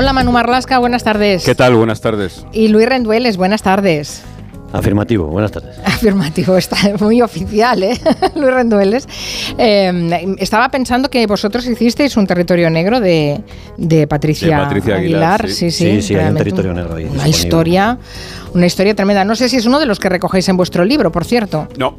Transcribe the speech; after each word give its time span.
Hola 0.00 0.14
Manu 0.14 0.32
Marlasca, 0.32 0.78
buenas 0.78 1.04
tardes. 1.04 1.44
¿Qué 1.44 1.54
tal? 1.54 1.74
Buenas 1.74 2.00
tardes. 2.00 2.46
Y 2.54 2.68
Luis 2.68 2.88
Rendueles, 2.88 3.36
buenas 3.36 3.60
tardes. 3.60 4.22
Afirmativo, 4.72 5.26
buenas 5.26 5.52
tardes. 5.52 5.78
Afirmativo, 5.84 6.56
está 6.56 6.74
muy 6.98 7.20
oficial, 7.20 7.82
¿eh? 7.82 8.00
Luis 8.34 8.50
Rendueles. 8.50 9.06
Eh, 9.58 10.36
estaba 10.38 10.70
pensando 10.70 11.10
que 11.10 11.26
vosotros 11.26 11.66
hicisteis 11.66 12.16
un 12.16 12.26
territorio 12.26 12.70
negro 12.70 12.98
de, 12.98 13.42
de, 13.76 14.06
Patricia, 14.06 14.56
de 14.56 14.62
Patricia, 14.62 14.96
Aguilar. 14.96 15.46
sí, 15.50 15.70
sí, 15.70 15.96
sí, 15.96 16.00
sí 16.00 16.14
hay 16.14 16.30
un 16.30 16.36
territorio 16.36 16.72
negro 16.72 16.94
ahí. 16.94 17.04
Una 17.04 17.28
historia, 17.28 17.98
una 18.54 18.64
historia 18.64 18.94
tremenda. 18.94 19.26
No 19.26 19.36
sé 19.36 19.50
si 19.50 19.58
es 19.58 19.66
uno 19.66 19.78
de 19.78 19.84
los 19.84 20.00
que 20.00 20.08
recogéis 20.08 20.48
en 20.48 20.56
vuestro 20.56 20.82
libro, 20.82 21.12
por 21.12 21.26
cierto. 21.26 21.68
No. 21.76 21.98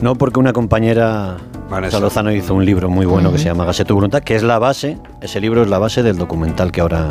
No, 0.00 0.14
porque 0.14 0.40
una 0.40 0.54
compañera 0.54 1.36
Vanessa. 1.70 2.00
Lozano 2.00 2.32
hizo 2.32 2.54
un 2.54 2.64
libro 2.64 2.90
muy 2.90 3.06
bueno 3.06 3.30
que 3.30 3.38
se 3.38 3.44
llama 3.44 3.64
Gase 3.64 3.84
tu 3.84 3.94
voluntad, 3.94 4.22
que 4.22 4.34
es 4.34 4.42
la 4.42 4.58
base, 4.58 4.98
ese 5.20 5.40
libro 5.40 5.62
es 5.62 5.68
la 5.68 5.78
base 5.78 6.02
del 6.02 6.18
documental 6.18 6.72
que 6.72 6.80
ahora, 6.80 7.08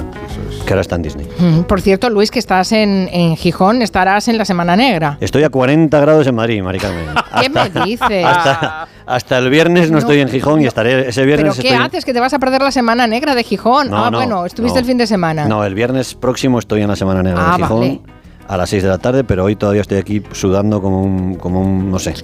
que 0.65 0.73
ahora 0.73 0.81
está 0.81 0.95
en 0.95 1.01
Disney. 1.03 1.27
Por 1.67 1.79
cierto, 1.81 2.09
Luis, 2.09 2.29
que 2.29 2.39
estás 2.39 2.71
en, 2.73 3.09
en 3.13 3.37
Gijón, 3.37 3.81
estarás 3.81 4.27
en 4.27 4.37
la 4.37 4.43
Semana 4.45 4.75
Negra. 4.75 5.17
Estoy 5.21 5.43
a 5.43 5.49
40 5.49 5.97
grados 6.01 6.27
en 6.27 6.35
Madrid, 6.35 6.61
Mari 6.61 6.79
Carmen. 6.79 7.05
¿Qué 7.41 7.49
me 7.49 7.69
dices? 7.85 8.25
Hasta, 8.25 8.87
hasta 9.05 9.37
el 9.37 9.49
viernes 9.49 9.87
no, 9.89 9.93
No, 9.93 9.99
estoy 9.99 10.19
en 10.19 10.27
Gijón 10.29 10.61
y 10.61 10.65
estaré 10.67 11.07
ese 11.09 11.25
viernes. 11.25 11.53
¿Pero 11.55 11.61
qué 11.61 11.67
estoy 11.69 11.75
en- 11.77 11.81
haces? 11.87 12.05
¿Que 12.05 12.13
te 12.13 12.19
vas 12.19 12.33
a 12.33 12.39
perder 12.39 12.61
la 12.61 12.71
Semana 12.71 13.07
Negra 13.07 13.33
de 13.35 13.43
Gijón? 13.43 13.89
No, 13.89 14.05
ah, 14.05 14.11
no, 14.11 14.17
bueno, 14.17 14.45
estuviste 14.45 14.75
no. 14.77 14.81
el 14.81 14.85
fin 14.85 14.97
de 14.97 15.07
semana. 15.07 15.45
No, 15.47 15.63
el 15.63 15.73
viernes 15.73 16.13
próximo 16.15 16.59
estoy 16.59 16.81
en 16.81 16.89
la 16.89 16.95
Semana 16.95 17.23
Negra 17.23 17.41
Ah, 17.53 17.57
de 17.57 17.63
Gijón. 17.63 17.79
vale. 17.79 18.01
A 18.49 18.57
las 18.57 18.71
6 18.71 18.81
de 18.81 18.89
la 18.89 18.97
tarde, 18.97 19.23
pero 19.23 19.43
hoy 19.43 19.55
todavía 19.55 19.81
estoy 19.81 19.99
aquí 19.99 20.23
sudando 20.31 20.81
como 20.81 21.03
un, 21.03 21.35
como 21.35 21.61
un 21.61 21.91
no 21.91 21.99
sé. 21.99 22.15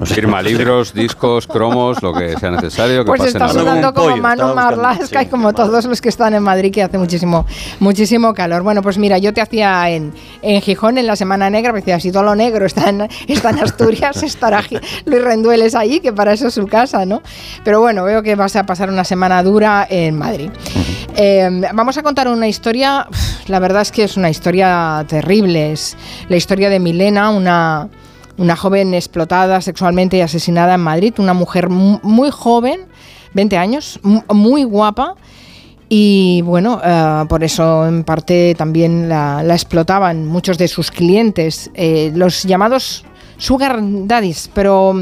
No 0.00 0.06
sé. 0.06 0.14
Firma 0.14 0.40
libros, 0.40 0.94
discos, 0.94 1.46
cromos, 1.46 2.02
lo 2.02 2.14
que 2.14 2.38
sea 2.38 2.50
necesario. 2.52 3.04
Que 3.04 3.08
Pues 3.08 3.24
está 3.26 3.50
sudando 3.50 3.92
como 3.92 4.08
pollo, 4.08 4.22
Manu 4.22 4.54
Marlasca 4.54 5.22
y 5.22 5.26
como 5.26 5.52
todos 5.52 5.84
los 5.84 6.00
que 6.00 6.08
están 6.08 6.32
en 6.32 6.42
Madrid, 6.42 6.72
que 6.72 6.82
hace 6.82 6.96
muchísimo, 6.96 7.44
muchísimo 7.80 8.32
calor. 8.32 8.62
Bueno, 8.62 8.80
pues 8.80 8.96
mira, 8.96 9.18
yo 9.18 9.34
te 9.34 9.42
hacía 9.42 9.90
en, 9.90 10.14
en 10.40 10.62
Gijón 10.62 10.96
en 10.96 11.06
la 11.06 11.16
Semana 11.16 11.50
Negra, 11.50 11.70
me 11.74 11.80
decía, 11.80 12.00
si 12.00 12.10
todo 12.10 12.22
lo 12.22 12.34
negro 12.34 12.64
está 12.64 12.88
en, 12.88 13.06
está 13.28 13.50
en 13.50 13.58
Asturias, 13.58 14.22
estará 14.22 14.62
Luis 15.04 15.22
Rendueles 15.22 15.74
allí, 15.74 16.00
que 16.00 16.14
para 16.14 16.32
eso 16.32 16.46
es 16.46 16.54
su 16.54 16.66
casa, 16.66 17.04
¿no? 17.04 17.20
Pero 17.62 17.80
bueno, 17.80 18.04
veo 18.04 18.22
que 18.22 18.36
vas 18.36 18.56
a 18.56 18.64
pasar 18.64 18.88
una 18.88 19.04
semana 19.04 19.42
dura 19.42 19.86
en 19.90 20.16
Madrid. 20.16 20.48
Eh, 21.16 21.48
vamos 21.72 21.96
a 21.96 22.02
contar 22.02 22.26
una 22.28 22.48
historia, 22.48 23.06
la 23.46 23.58
verdad 23.60 23.82
es 23.82 23.92
que 23.92 24.02
es 24.04 24.16
una 24.16 24.30
historia 24.30 25.04
terrible, 25.08 25.72
es 25.72 25.96
la 26.28 26.36
historia 26.36 26.70
de 26.70 26.80
Milena, 26.80 27.30
una 27.30 27.88
una 28.36 28.56
joven 28.56 28.94
explotada 28.94 29.60
sexualmente 29.60 30.16
y 30.16 30.20
asesinada 30.20 30.74
en 30.74 30.80
Madrid, 30.80 31.14
una 31.18 31.34
mujer 31.34 31.68
mu- 31.68 32.00
muy 32.02 32.30
joven, 32.32 32.80
20 33.32 33.56
años, 33.56 34.00
mu- 34.02 34.22
muy 34.34 34.64
guapa. 34.64 35.14
Y 35.88 36.42
bueno, 36.42 36.80
eh, 36.84 37.24
por 37.28 37.44
eso 37.44 37.86
en 37.86 38.02
parte 38.02 38.56
también 38.58 39.08
la, 39.08 39.44
explotaban 39.50 40.26
muchos 40.26 40.58
de 40.58 40.66
sus 40.66 40.90
clientes, 40.90 41.70
eh, 41.74 42.10
los 42.16 42.42
llamados 42.42 43.04
sugar 43.38 43.78
daddies, 43.80 44.50
pero 44.52 44.92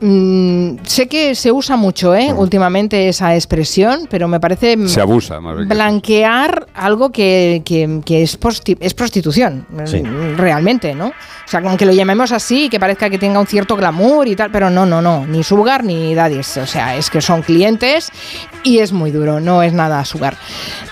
mm, 0.00 0.78
sé 0.84 1.06
que 1.08 1.34
se 1.34 1.52
usa 1.52 1.76
mucho 1.76 2.14
¿eh? 2.14 2.32
últimamente 2.32 3.08
esa 3.08 3.34
expresión, 3.34 4.06
pero 4.10 4.28
me 4.28 4.40
parece 4.40 4.76
mm, 4.76 4.88
Se 4.88 5.00
abusa, 5.00 5.40
más 5.40 5.56
bien 5.56 5.68
que- 5.68 5.74
blanquear 5.74 6.66
algo 6.74 7.10
que, 7.10 7.62
que- 7.64 8.00
que 8.04 8.22
es, 8.22 8.38
es 8.80 8.94
prostitución, 8.94 9.66
Sí. 9.84 10.02
mm, 10.02 10.36
realmente, 10.36 10.94
¿no? 10.94 11.08
O 11.08 11.50
sea, 11.50 11.62
como 11.62 11.76
que 11.76 11.84
lo 11.84 11.92
llamemos 11.92 12.30
así, 12.30 12.68
que 12.68 12.78
parezca 12.78 13.10
que 13.10 13.18
tenga 13.18 13.40
un 13.40 13.46
cierto 13.46 13.76
glamour 13.76 14.28
y 14.28 14.36
tal, 14.36 14.50
pero 14.52 14.70
no, 14.70 14.86
no, 14.86 15.02
no, 15.02 15.26
ni 15.26 15.42
sugar 15.42 15.82
ni 15.84 16.14
daddies, 16.14 16.56
o 16.58 16.66
sea, 16.66 16.96
es 16.96 17.10
que 17.10 17.20
son 17.20 17.42
clientes 17.42 18.10
y 18.62 18.78
es 18.78 18.92
muy 18.92 19.10
duro, 19.10 19.40
no 19.40 19.62
es 19.62 19.72
nada 19.72 20.04
sugar. 20.04 20.36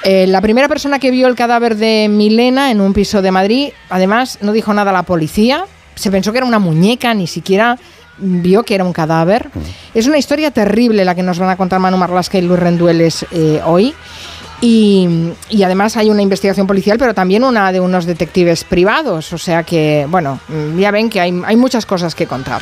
Eh, 0.04 0.26
la 0.26 0.40
primera 0.40 0.66
persona 0.68 0.98
que 0.98 1.10
vio 1.12 1.28
el 1.28 1.36
cadáver 1.36 1.76
de 1.76 2.08
Milena 2.10 2.70
en 2.72 2.80
un 2.80 2.92
piso 2.92 3.22
de 3.22 3.30
Madrid, 3.30 3.68
además, 3.88 4.38
no 4.42 4.52
dijo 4.52 4.74
nada 4.74 4.90
a 4.90 4.94
la 4.94 5.02
policía, 5.04 5.64
se 5.94 6.10
pensó 6.10 6.32
que 6.32 6.38
era 6.38 6.46
una 6.46 6.58
muñeca, 6.58 7.14
ni 7.14 7.26
siquiera 7.26 7.78
vio 8.18 8.62
que 8.62 8.74
era 8.74 8.84
un 8.84 8.92
cadáver. 8.92 9.50
Es 9.94 10.06
una 10.06 10.18
historia 10.18 10.50
terrible 10.50 11.04
la 11.04 11.14
que 11.14 11.22
nos 11.22 11.38
van 11.38 11.50
a 11.50 11.56
contar 11.56 11.80
Manu 11.80 11.96
Marlasca 11.96 12.38
y 12.38 12.42
Luis 12.42 12.60
Rendueles 12.60 13.26
eh, 13.30 13.60
hoy. 13.64 13.94
Y, 14.60 15.08
y 15.50 15.62
además 15.62 15.96
hay 15.96 16.10
una 16.10 16.20
investigación 16.20 16.66
policial, 16.66 16.98
pero 16.98 17.14
también 17.14 17.44
una 17.44 17.70
de 17.70 17.78
unos 17.80 18.06
detectives 18.06 18.64
privados. 18.64 19.32
O 19.32 19.38
sea 19.38 19.62
que, 19.62 20.06
bueno, 20.10 20.40
mm, 20.48 20.78
ya 20.78 20.90
ven 20.90 21.08
que 21.10 21.20
hay, 21.20 21.42
hay 21.46 21.56
muchas 21.56 21.86
cosas 21.86 22.14
que 22.16 22.26
contar. 22.26 22.60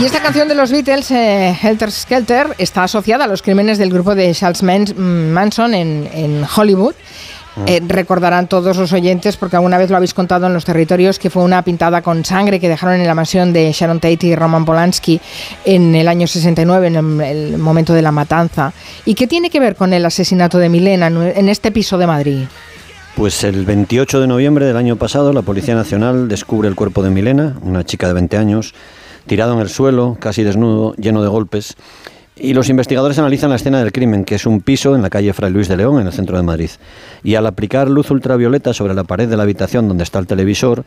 Y 0.00 0.04
esta 0.04 0.20
canción 0.22 0.46
de 0.48 0.54
los 0.54 0.70
Beatles, 0.70 1.10
eh, 1.10 1.58
Helter 1.60 1.90
Skelter, 1.90 2.54
está 2.58 2.84
asociada 2.84 3.24
a 3.24 3.26
los 3.28 3.42
crímenes 3.42 3.78
del 3.78 3.90
grupo 3.90 4.14
de 4.14 4.32
Charles 4.32 4.62
Mans- 4.62 4.94
Manson 4.96 5.74
en, 5.74 6.08
en 6.12 6.44
Hollywood. 6.56 6.94
Eh, 7.66 7.82
recordarán 7.86 8.46
todos 8.48 8.76
los 8.76 8.92
oyentes, 8.92 9.36
porque 9.36 9.56
alguna 9.56 9.78
vez 9.78 9.90
lo 9.90 9.96
habéis 9.96 10.14
contado 10.14 10.46
en 10.46 10.54
los 10.54 10.64
territorios, 10.64 11.18
que 11.18 11.30
fue 11.30 11.42
una 11.42 11.62
pintada 11.62 12.02
con 12.02 12.24
sangre 12.24 12.60
que 12.60 12.68
dejaron 12.68 13.00
en 13.00 13.06
la 13.06 13.14
mansión 13.14 13.52
de 13.52 13.72
Sharon 13.72 14.00
Tate 14.00 14.26
y 14.26 14.34
Roman 14.36 14.64
Polanski 14.64 15.20
en 15.64 15.94
el 15.94 16.08
año 16.08 16.26
69, 16.26 16.86
en 16.86 16.96
el, 17.20 17.58
momento 17.58 17.92
de 17.92 18.02
la 18.02 18.12
matanza. 18.12 18.72
¿Y 19.04 19.14
qué 19.14 19.26
tiene 19.26 19.50
que 19.50 19.60
ver 19.60 19.76
con 19.76 19.92
el 19.92 20.04
asesinato 20.04 20.58
de 20.58 20.68
Milena 20.68 21.08
en- 21.08 21.22
en 21.36 21.48
este 21.48 21.70
piso 21.72 21.98
de 21.98 22.06
Madrid? 22.06 22.44
Pues 23.16 23.42
el 23.42 23.64
28 23.64 24.20
de 24.20 24.26
noviembre 24.28 24.64
del 24.66 24.76
año 24.76 24.96
pasado, 24.96 25.32
la 25.32 25.42
Policía 25.42 25.74
Nacional 25.74 26.28
descubre 26.28 26.68
el 26.68 26.76
cuerpo 26.76 27.02
de 27.02 27.10
Milena, 27.10 27.56
una 27.62 27.84
chica 27.84 28.06
de 28.06 28.12
20 28.12 28.36
años, 28.36 28.74
tirado 29.26 29.54
en 29.54 29.58
el 29.60 29.68
suelo, 29.68 30.16
casi 30.20 30.44
desnudo, 30.44 30.94
lleno 30.94 31.20
de 31.22 31.28
golpes. 31.28 31.74
Y 32.40 32.54
los 32.54 32.68
investigadores 32.68 33.18
analizan 33.18 33.50
la 33.50 33.56
escena 33.56 33.80
del 33.80 33.90
crimen, 33.90 34.24
que 34.24 34.36
es 34.36 34.46
un 34.46 34.60
piso 34.60 34.94
en 34.94 35.02
la 35.02 35.10
calle 35.10 35.32
Fray 35.32 35.50
Luis 35.50 35.66
de 35.66 35.76
León, 35.76 36.00
en 36.00 36.06
el 36.06 36.12
centro 36.12 36.36
de 36.36 36.44
Madrid. 36.44 36.70
Y 37.24 37.34
al 37.34 37.46
aplicar 37.46 37.88
luz 37.88 38.10
ultravioleta 38.12 38.72
sobre 38.72 38.94
la 38.94 39.02
pared 39.02 39.28
de 39.28 39.36
la 39.36 39.42
habitación 39.42 39.88
donde 39.88 40.04
está 40.04 40.20
el 40.20 40.28
televisor, 40.28 40.84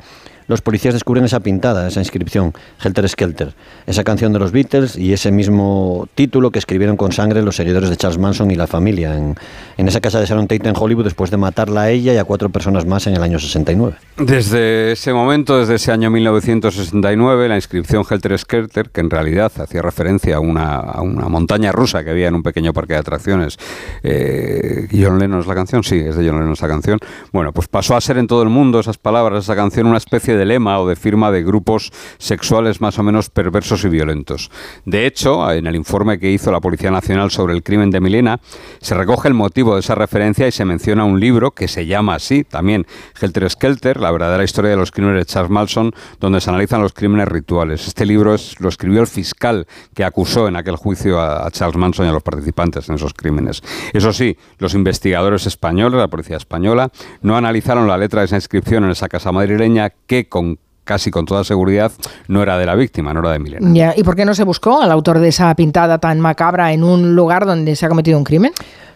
los 0.52 0.62
policías 0.62 0.94
descubren 0.94 1.24
esa 1.24 1.40
pintada, 1.40 1.88
esa 1.88 2.02
inscripción, 2.02 2.54
Helter 2.84 3.08
Skelter, 3.08 3.54
esa 3.88 4.04
canción 4.04 4.34
de 4.34 4.40
los 4.40 4.52
Beatles 4.52 4.98
y 4.98 5.14
ese 5.14 5.32
mismo 5.32 6.10
título 6.14 6.52
que 6.52 6.60
escribieron 6.60 6.98
con 6.98 7.14
sangre 7.14 7.42
los 7.42 7.56
seguidores 7.56 7.90
de 7.90 7.96
Charles 7.96 8.20
Manson 8.20 8.52
y 8.52 8.56
la 8.56 8.68
familia 8.68 9.16
en, 9.16 9.36
en 9.78 9.88
esa 9.88 10.02
casa 10.02 10.20
de 10.20 10.26
Sharon 10.26 10.48
Tate 10.48 10.68
en 10.68 10.76
Hollywood 10.78 11.06
después 11.06 11.32
de 11.32 11.38
matarla 11.38 11.84
a 11.84 11.90
ella 11.90 12.14
y 12.14 12.18
a 12.18 12.26
cuatro 12.26 12.50
personas 12.50 12.86
más 12.86 13.08
en 13.08 13.16
el 13.16 13.24
año 13.24 13.40
69. 13.40 13.96
Desde 14.18 14.92
ese 14.92 15.14
momento, 15.14 15.58
desde 15.58 15.76
ese 15.76 15.94
año 15.94 16.12
1969, 16.12 17.48
la 17.48 17.56
inscripción 17.56 18.04
Helter 18.08 18.38
Skelter, 18.38 18.90
que 18.90 19.00
en 19.00 19.10
realidad 19.10 19.54
hacía 19.58 19.82
referencia 19.82 20.36
a 20.36 20.40
una, 20.42 20.76
a 20.76 21.02
una 21.02 21.30
montaña 21.30 21.72
rusa 21.72 22.04
que 22.04 22.10
había 22.10 22.28
en 22.28 22.36
un 22.36 22.44
pequeño 22.44 22.74
parque 22.74 22.94
de 22.94 23.00
atracciones. 23.00 23.58
Eh, 24.04 24.90
John 24.92 25.18
Lennon 25.18 25.40
es 25.40 25.48
la 25.48 25.56
canción, 25.56 25.82
sí, 25.84 25.96
es 25.96 26.18
de 26.18 26.28
John 26.28 26.40
Lennon 26.40 26.52
esa 26.52 26.68
canción. 26.68 27.00
Bueno, 27.32 27.54
pues 27.54 27.70
pasó 27.70 27.96
a 27.96 28.02
ser 28.02 28.18
en 28.18 28.28
todo 28.28 28.44
el 28.44 28.50
mundo 28.50 28.82
esas 28.82 28.98
palabras, 28.98 29.46
esa 29.46 29.56
canción, 29.56 29.88
una 29.88 29.98
especie 29.98 30.36
de 30.36 30.41
lema 30.46 30.80
o 30.80 30.88
de 30.88 30.96
firma 30.96 31.32
de 31.32 31.44
grupos 31.44 31.92
sexuales 32.18 32.82
más 32.82 33.00
o 33.00 33.04
menos 33.04 33.30
perversos 33.30 33.84
y 33.86 33.90
violentos. 33.90 34.52
De 34.86 35.06
hecho, 35.06 35.52
en 35.52 35.68
el 35.68 35.76
informe 35.76 36.20
que 36.20 36.32
hizo 36.32 36.52
la 36.52 36.60
Policía 36.60 36.92
Nacional 36.92 37.32
sobre 37.32 37.54
el 37.54 37.64
crimen 37.64 37.92
de 37.92 38.02
Milena, 38.02 38.40
se 38.80 38.96
recoge 38.96 39.28
el 39.28 39.34
motivo 39.34 39.76
de 39.76 39.82
esa 39.82 39.96
referencia 39.96 40.48
y 40.48 40.52
se 40.52 40.66
menciona 40.66 41.06
un 41.06 41.20
libro 41.20 41.52
que 41.52 41.68
se 41.68 41.86
llama 41.86 42.16
así 42.16 42.44
también, 42.44 42.86
Helter 43.20 43.50
Skelter, 43.50 44.00
la 44.00 44.12
verdadera 44.12 44.44
historia 44.44 44.72
de 44.72 44.78
los 44.78 44.92
crímenes 44.92 45.20
de 45.20 45.26
Charles 45.26 45.52
Manson, 45.52 45.94
donde 46.20 46.42
se 46.42 46.50
analizan 46.50 46.82
los 46.82 46.94
crímenes 46.94 47.28
rituales. 47.28 47.88
Este 47.88 48.06
libro 48.06 48.34
es, 48.34 48.60
lo 48.60 48.70
escribió 48.70 49.02
el 49.02 49.08
fiscal 49.08 49.68
que 49.94 50.04
acusó 50.04 50.48
en 50.48 50.56
aquel 50.56 50.76
juicio 50.76 51.20
a, 51.20 51.46
a 51.46 51.52
Charles 51.52 51.78
Manson 51.78 52.06
y 52.06 52.10
a 52.10 52.14
los 52.14 52.24
participantes 52.24 52.90
en 52.90 52.96
esos 52.96 53.14
crímenes. 53.14 53.62
Eso 53.94 54.14
sí, 54.14 54.38
los 54.58 54.74
investigadores 54.74 55.46
españoles, 55.48 56.00
la 56.00 56.08
policía 56.08 56.38
española, 56.38 56.92
no 57.22 57.36
analizaron 57.36 57.88
la 57.88 57.98
letra 57.98 58.22
de 58.22 58.26
esa 58.26 58.36
inscripción 58.36 58.84
en 58.84 58.92
esa 58.92 59.10
casa 59.10 59.32
madrileña 59.32 59.92
que 60.08 60.28
con 60.32 60.58
casi 60.86 61.12
con 61.12 61.26
toda 61.26 61.44
seguridad 61.44 61.92
no 62.28 62.42
era 62.42 62.58
de 62.58 62.66
la 62.66 62.74
víctima, 62.74 63.14
no 63.14 63.20
era 63.20 63.32
de 63.32 63.40
Milena. 63.40 63.70
Ya, 63.74 63.94
¿Y 63.96 64.04
por 64.04 64.16
qué 64.16 64.26
no 64.26 64.34
se 64.34 64.44
buscó 64.44 64.82
al 64.82 64.92
autor 64.92 65.20
de 65.20 65.28
esa 65.28 65.54
pintada 65.56 66.00
tan 66.00 66.20
macabra 66.20 66.74
en 66.74 66.84
un 66.84 67.16
lugar 67.16 67.46
donde 67.46 67.76
se 67.76 67.86
ha 67.86 67.90
cometido 67.90 68.18
un 68.18 68.24
crimen? 68.24 68.52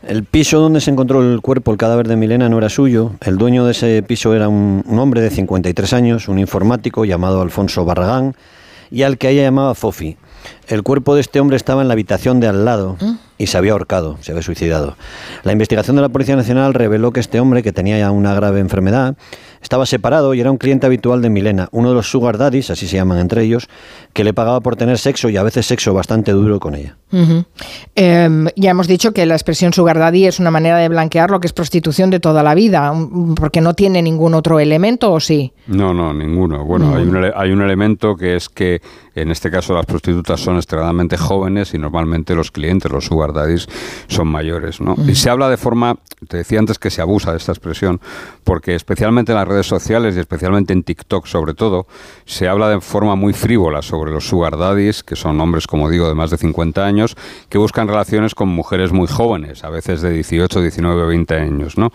El 0.07 0.23
piso 0.23 0.59
donde 0.59 0.81
se 0.81 0.91
encontró 0.91 1.21
el 1.21 1.41
cuerpo, 1.41 1.71
el 1.71 1.77
cadáver 1.77 2.07
de 2.07 2.15
Milena, 2.15 2.49
no 2.49 2.57
era 2.57 2.69
suyo. 2.69 3.11
El 3.21 3.37
dueño 3.37 3.65
de 3.65 3.71
ese 3.71 4.03
piso 4.03 4.33
era 4.33 4.49
un, 4.49 4.83
un 4.85 4.99
hombre 4.99 5.21
de 5.21 5.29
53 5.29 5.93
años, 5.93 6.27
un 6.27 6.39
informático 6.39 7.05
llamado 7.05 7.41
Alfonso 7.41 7.85
Barragán, 7.85 8.35
y 8.91 9.03
al 9.03 9.17
que 9.17 9.29
ella 9.29 9.43
llamaba 9.43 9.75
Fofi. 9.75 10.17
El 10.67 10.83
cuerpo 10.83 11.15
de 11.15 11.21
este 11.21 11.39
hombre 11.39 11.57
estaba 11.57 11.81
en 11.81 11.87
la 11.87 11.93
habitación 11.93 12.39
de 12.39 12.47
al 12.47 12.65
lado 12.65 12.97
y 13.37 13.47
se 13.47 13.57
había 13.57 13.73
ahorcado, 13.73 14.17
se 14.21 14.31
había 14.31 14.43
suicidado. 14.43 14.95
La 15.43 15.51
investigación 15.51 15.95
de 15.95 16.01
la 16.01 16.09
Policía 16.09 16.35
Nacional 16.35 16.73
reveló 16.73 17.11
que 17.11 17.19
este 17.19 17.39
hombre, 17.39 17.63
que 17.63 17.71
tenía 17.71 17.97
ya 17.97 18.11
una 18.11 18.33
grave 18.33 18.59
enfermedad, 18.59 19.15
Estaba 19.65 19.87
separado 19.87 20.35
y 20.35 20.39
era 20.39 20.51
un 20.51 20.57
cliente 20.57 20.85
habitual 20.85 21.23
de 21.23 21.31
Milena, 21.31 21.69
uno 21.71 21.89
de 21.89 21.95
los 21.95 22.11
sugar 22.11 22.37
daddies, 22.37 22.69
así 22.69 22.85
se 22.85 22.97
llaman 22.97 23.17
entre 23.17 23.41
ellos, 23.41 23.67
que 24.13 24.23
le 24.23 24.31
pagaba 24.31 24.59
por 24.59 24.75
tener 24.75 24.99
sexo 24.99 25.27
y 25.27 25.37
a 25.37 25.43
veces 25.43 25.65
sexo 25.65 25.91
bastante 25.91 26.33
duro 26.33 26.59
con 26.59 26.75
ella. 26.75 26.97
Em, 27.95 28.47
ya 28.55 28.69
hemos 28.69 28.87
dicho 28.87 29.11
que 29.11 29.25
la 29.25 29.33
expresión 29.33 29.73
sugar 29.73 29.97
daddy 29.97 30.27
es 30.27 30.39
una 30.39 30.51
manera 30.51 30.77
de 30.77 30.87
blanquear 30.87 31.31
lo 31.31 31.39
que 31.39 31.47
es 31.47 31.53
prostitución 31.53 32.11
de 32.11 32.19
toda 32.19 32.43
la 32.43 32.53
vida, 32.53 32.93
porque 33.35 33.59
no 33.59 33.73
tiene 33.73 34.03
ningún 34.03 34.35
otro 34.35 34.59
elemento, 34.59 35.11
¿o 35.11 35.19
sí? 35.19 35.51
No, 35.65 35.95
no, 35.95 36.13
ninguno. 36.13 36.63
Bueno, 36.63 36.95
Hay, 36.95 37.01
un, 37.01 37.31
hay 37.35 37.51
un 37.51 37.63
elemento 37.63 38.15
que 38.15 38.35
es 38.35 38.49
que 38.49 38.81
en 39.15 39.31
este 39.31 39.49
caso 39.49 39.73
las 39.73 39.85
prostitutas 39.85 40.41
son 40.41 40.57
extremadamente 40.57 41.17
jóvenes 41.17 41.73
y 41.73 41.79
normalmente 41.79 42.35
los 42.35 42.51
clientes, 42.51 42.91
los 42.91 43.05
sugar 43.05 43.33
daddies, 43.33 43.67
son 44.07 44.27
mayores. 44.27 44.81
¿no? 44.81 44.95
Y 45.07 45.15
se 45.15 45.29
habla 45.29 45.49
de 45.49 45.57
forma, 45.57 45.95
te 46.27 46.37
decía 46.37 46.59
antes 46.59 46.77
que 46.77 46.89
se 46.89 47.01
abusa 47.01 47.31
de 47.31 47.37
esta 47.37 47.53
expresión, 47.53 48.01
porque 48.43 48.75
especialmente 48.75 49.31
en 49.31 49.37
las 49.37 49.47
redes 49.47 49.54
sociales 49.63 50.15
y 50.15 50.19
especialmente 50.19 50.73
en 50.73 50.83
TikTok 50.83 51.25
sobre 51.25 51.53
todo, 51.53 51.87
se 52.25 52.47
habla 52.47 52.69
de 52.69 52.81
forma 52.81 53.15
muy 53.15 53.33
frívola 53.33 53.81
sobre 53.81 54.11
los 54.11 54.27
sugar 54.27 54.57
daddies, 54.57 55.03
que 55.03 55.15
son 55.15 55.39
hombres, 55.41 55.67
como 55.67 55.89
digo, 55.89 56.07
de 56.07 56.15
más 56.15 56.31
de 56.31 56.37
50 56.37 56.85
años, 56.85 57.15
que 57.49 57.57
buscan 57.57 57.87
relaciones 57.87 58.35
con 58.35 58.49
mujeres 58.49 58.91
muy 58.91 59.07
jóvenes, 59.07 59.63
a 59.63 59.69
veces 59.69 60.01
de 60.01 60.11
18, 60.11 60.61
19, 60.61 61.05
20 61.07 61.35
años. 61.35 61.77
¿no? 61.77 61.91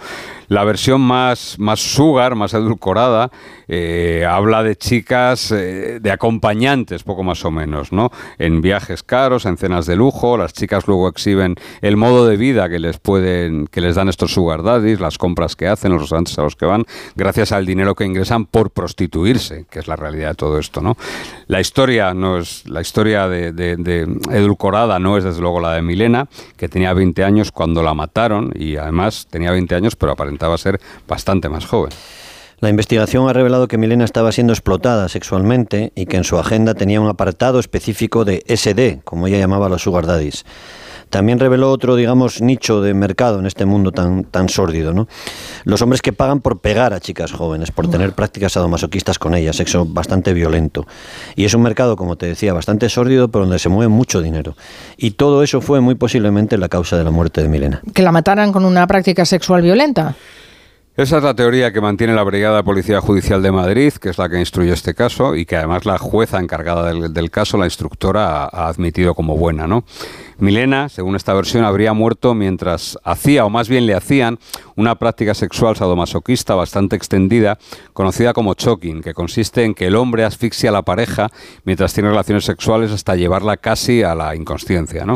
La 0.49 0.65
versión 0.65 1.01
más, 1.01 1.57
más 1.59 1.81
sugar, 1.81 2.35
más 2.35 2.55
edulcorada, 2.55 3.31
eh, 3.69 4.27
habla 4.29 4.63
de 4.63 4.77
chicas, 4.77 5.53
eh, 5.53 5.99
de 6.01 6.11
acompañantes, 6.11 7.03
poco 7.05 7.23
más 7.23 7.45
o 7.45 7.51
menos, 7.51 7.93
¿no? 7.93 8.11
En 8.39 8.61
viajes 8.61 9.03
caros, 9.03 9.47
en 9.47 9.57
cenas 9.57 9.87
de 9.87 9.97
lujo, 9.97 10.37
las 10.37 10.53
chicas 10.53 10.89
luego 10.89 11.09
exhiben 11.09 11.55
el 11.81 11.97
modo 11.97 12.27
de 12.27 12.37
vida 12.37 12.69
que 12.69 12.79
les 12.79 12.99
pueden, 12.99 13.67
que 13.69 13.81
les 13.81 13.95
dan 13.95 14.09
estos 14.09 14.33
sugar 14.33 14.63
daddies, 14.63 15.01
las 15.01 15.19
compras 15.19 15.57
que 15.57 15.69
hacen, 15.69 15.93
los 15.93 16.03
restaurantes 16.03 16.39
a 16.39 16.43
los 16.43 16.57
que 16.57 16.67
van, 16.67 16.85
gracias 17.15 17.50
al 17.53 17.67
dinero 17.67 17.95
que 17.95 18.05
ingresan 18.05 18.47
por 18.47 18.71
prostituirse, 18.71 19.67
que 19.71 19.79
es 19.79 19.89
la 19.89 19.97
realidad 19.97 20.31
de 20.31 20.35
todo 20.35 20.59
esto, 20.59 20.81
¿no? 20.81 20.97
La 21.47 21.61
historia 21.61 22.15
no 22.15 22.39
es, 22.39 22.69
la 22.69 22.81
historia 22.81 23.29
de, 23.29 23.53
de 23.53 24.03
edulcorada 24.31 24.99
no 24.99 25.17
es 25.17 25.25
desde 25.25 25.41
luego 25.41 25.61
la 25.61 25.75
de 25.75 25.83
Milena, 25.83 26.29
que 26.57 26.69
tenía 26.69 26.93
20 26.93 27.25
años 27.25 27.53
cuando 27.53 27.83
la 27.83 27.95
mataron 27.95 28.53
y 28.55 28.77
además 28.77 29.27
tenía 29.31 29.51
20 29.53 29.75
años 29.75 29.97
pero 29.97 30.13
aparentaba 30.13 30.57
ser 30.59 30.81
bastante 31.07 31.49
más 31.49 31.67
joven. 31.67 31.91
La 32.61 32.69
investigación 32.69 33.27
ha 33.27 33.33
revelado 33.33 33.69
que 33.69 33.79
Milena 33.79 34.05
estaba 34.05 34.33
siendo 34.33 34.53
explotada 34.53 35.09
sexualmente 35.09 35.93
y 35.95 36.05
que 36.05 36.19
en 36.19 36.25
su 36.25 36.39
agenda 36.39 36.75
tenía 36.75 37.01
un 37.01 37.09
apartado 37.09 37.59
específico 37.59 38.27
de 38.27 38.45
SD, 38.47 39.01
como 39.03 39.27
ella 39.27 39.39
llamaba 39.39 39.67
a 39.67 39.69
los 39.71 39.83
sugar 39.83 40.07
daddies. 40.07 40.45
También 41.11 41.39
reveló 41.39 41.71
otro, 41.71 41.97
digamos, 41.97 42.41
nicho 42.41 42.81
de 42.81 42.95
mercado 42.95 43.41
en 43.41 43.47
este 43.47 43.67
mundo 43.67 43.93
tan, 43.93 44.25
tan 44.25 44.49
sórdido, 44.49 44.95
¿no? 44.95 45.09
Los 45.65 45.83
hombres 45.83 46.03
que 46.03 46.13
pagan 46.13 46.41
por 46.41 46.61
pegar 46.61 46.93
a 46.93 47.01
chicas 47.01 47.33
jóvenes, 47.33 47.71
por 47.71 47.91
tener 47.91 48.13
prácticas 48.13 48.53
sadomasoquistas 48.53 49.19
con 49.19 49.35
ellas, 49.35 49.57
sexo 49.57 49.85
bastante 49.85 50.33
violento. 50.33 50.87
Y 51.37 51.45
es 51.45 51.55
un 51.55 51.63
mercado, 51.63 51.97
como 51.97 52.17
te 52.17 52.27
decía, 52.27 52.53
bastante 52.53 52.89
sórdido, 52.89 53.29
pero 53.29 53.45
donde 53.45 53.59
se 53.59 53.69
mueve 53.69 53.89
mucho 53.89 54.23
dinero. 54.23 54.57
Y 54.97 55.13
todo 55.13 55.43
eso 55.43 55.61
fue 55.61 55.81
muy 55.81 55.97
posiblemente 55.97 56.57
la 56.59 56.69
causa 56.69 56.97
de 56.97 57.05
la 57.05 57.11
muerte 57.11 57.43
de 57.43 57.49
Milena. 57.49 57.83
¿Que 57.93 58.03
la 58.03 58.13
mataran 58.13 58.53
con 58.53 58.65
una 58.65 58.87
práctica 58.87 59.25
sexual 59.25 59.63
violenta? 59.63 60.15
Esa 61.01 61.17
es 61.17 61.23
la 61.23 61.33
teoría 61.33 61.73
que 61.73 61.81
mantiene 61.81 62.13
la 62.13 62.23
Brigada 62.23 62.63
Policía 62.63 63.01
Judicial 63.01 63.41
de 63.41 63.51
Madrid, 63.51 63.91
que 63.95 64.11
es 64.11 64.19
la 64.19 64.29
que 64.29 64.39
instruye 64.39 64.71
este 64.71 64.93
caso 64.93 65.35
y 65.35 65.47
que 65.47 65.57
además 65.57 65.87
la 65.87 65.97
jueza 65.97 66.39
encargada 66.39 66.93
del, 66.93 67.31
caso, 67.31 67.57
la 67.57 67.65
instructora, 67.65 68.45
ha, 68.45 68.69
admitido 68.69 69.15
como 69.15 69.35
buena, 69.35 69.67
¿no? 69.67 69.85
Milena, 70.37 70.91
según 70.91 71.17
esta 71.17 71.33
versión, 71.33 71.65
habría 71.65 71.95
muerto 71.95 72.35
mientras 72.35 72.99
hacía, 73.03 73.47
o 73.47 73.51
más 73.51 73.71
bien 73.71 73.87
le 73.87 73.95
hacían, 73.95 74.39
una 74.77 74.97
práctica 74.97 75.33
sexual 75.33 75.75
sadomasoquista 75.75 76.55
bastante 76.55 76.97
extendida, 76.97 77.57
conocida 77.95 78.35
como 78.35 78.53
choking, 78.53 79.01
que 79.01 79.15
consiste 79.15 79.65
en 79.65 79.73
que 79.73 79.87
el 79.87 79.97
hombre 79.97 80.25
asfixia 80.25 80.69
a 80.69 80.75
la 80.75 80.83
pareja 80.83 81.29
mientras 81.65 81.95
tiene 81.95 82.11
relaciones 82.11 82.45
sexuales 82.45 82.93
hasta 82.93 83.17
llevarla 83.17 83.57
casi 83.57 84.03
a 84.03 84.15
la 84.15 84.37
inconsciencia. 84.37 85.07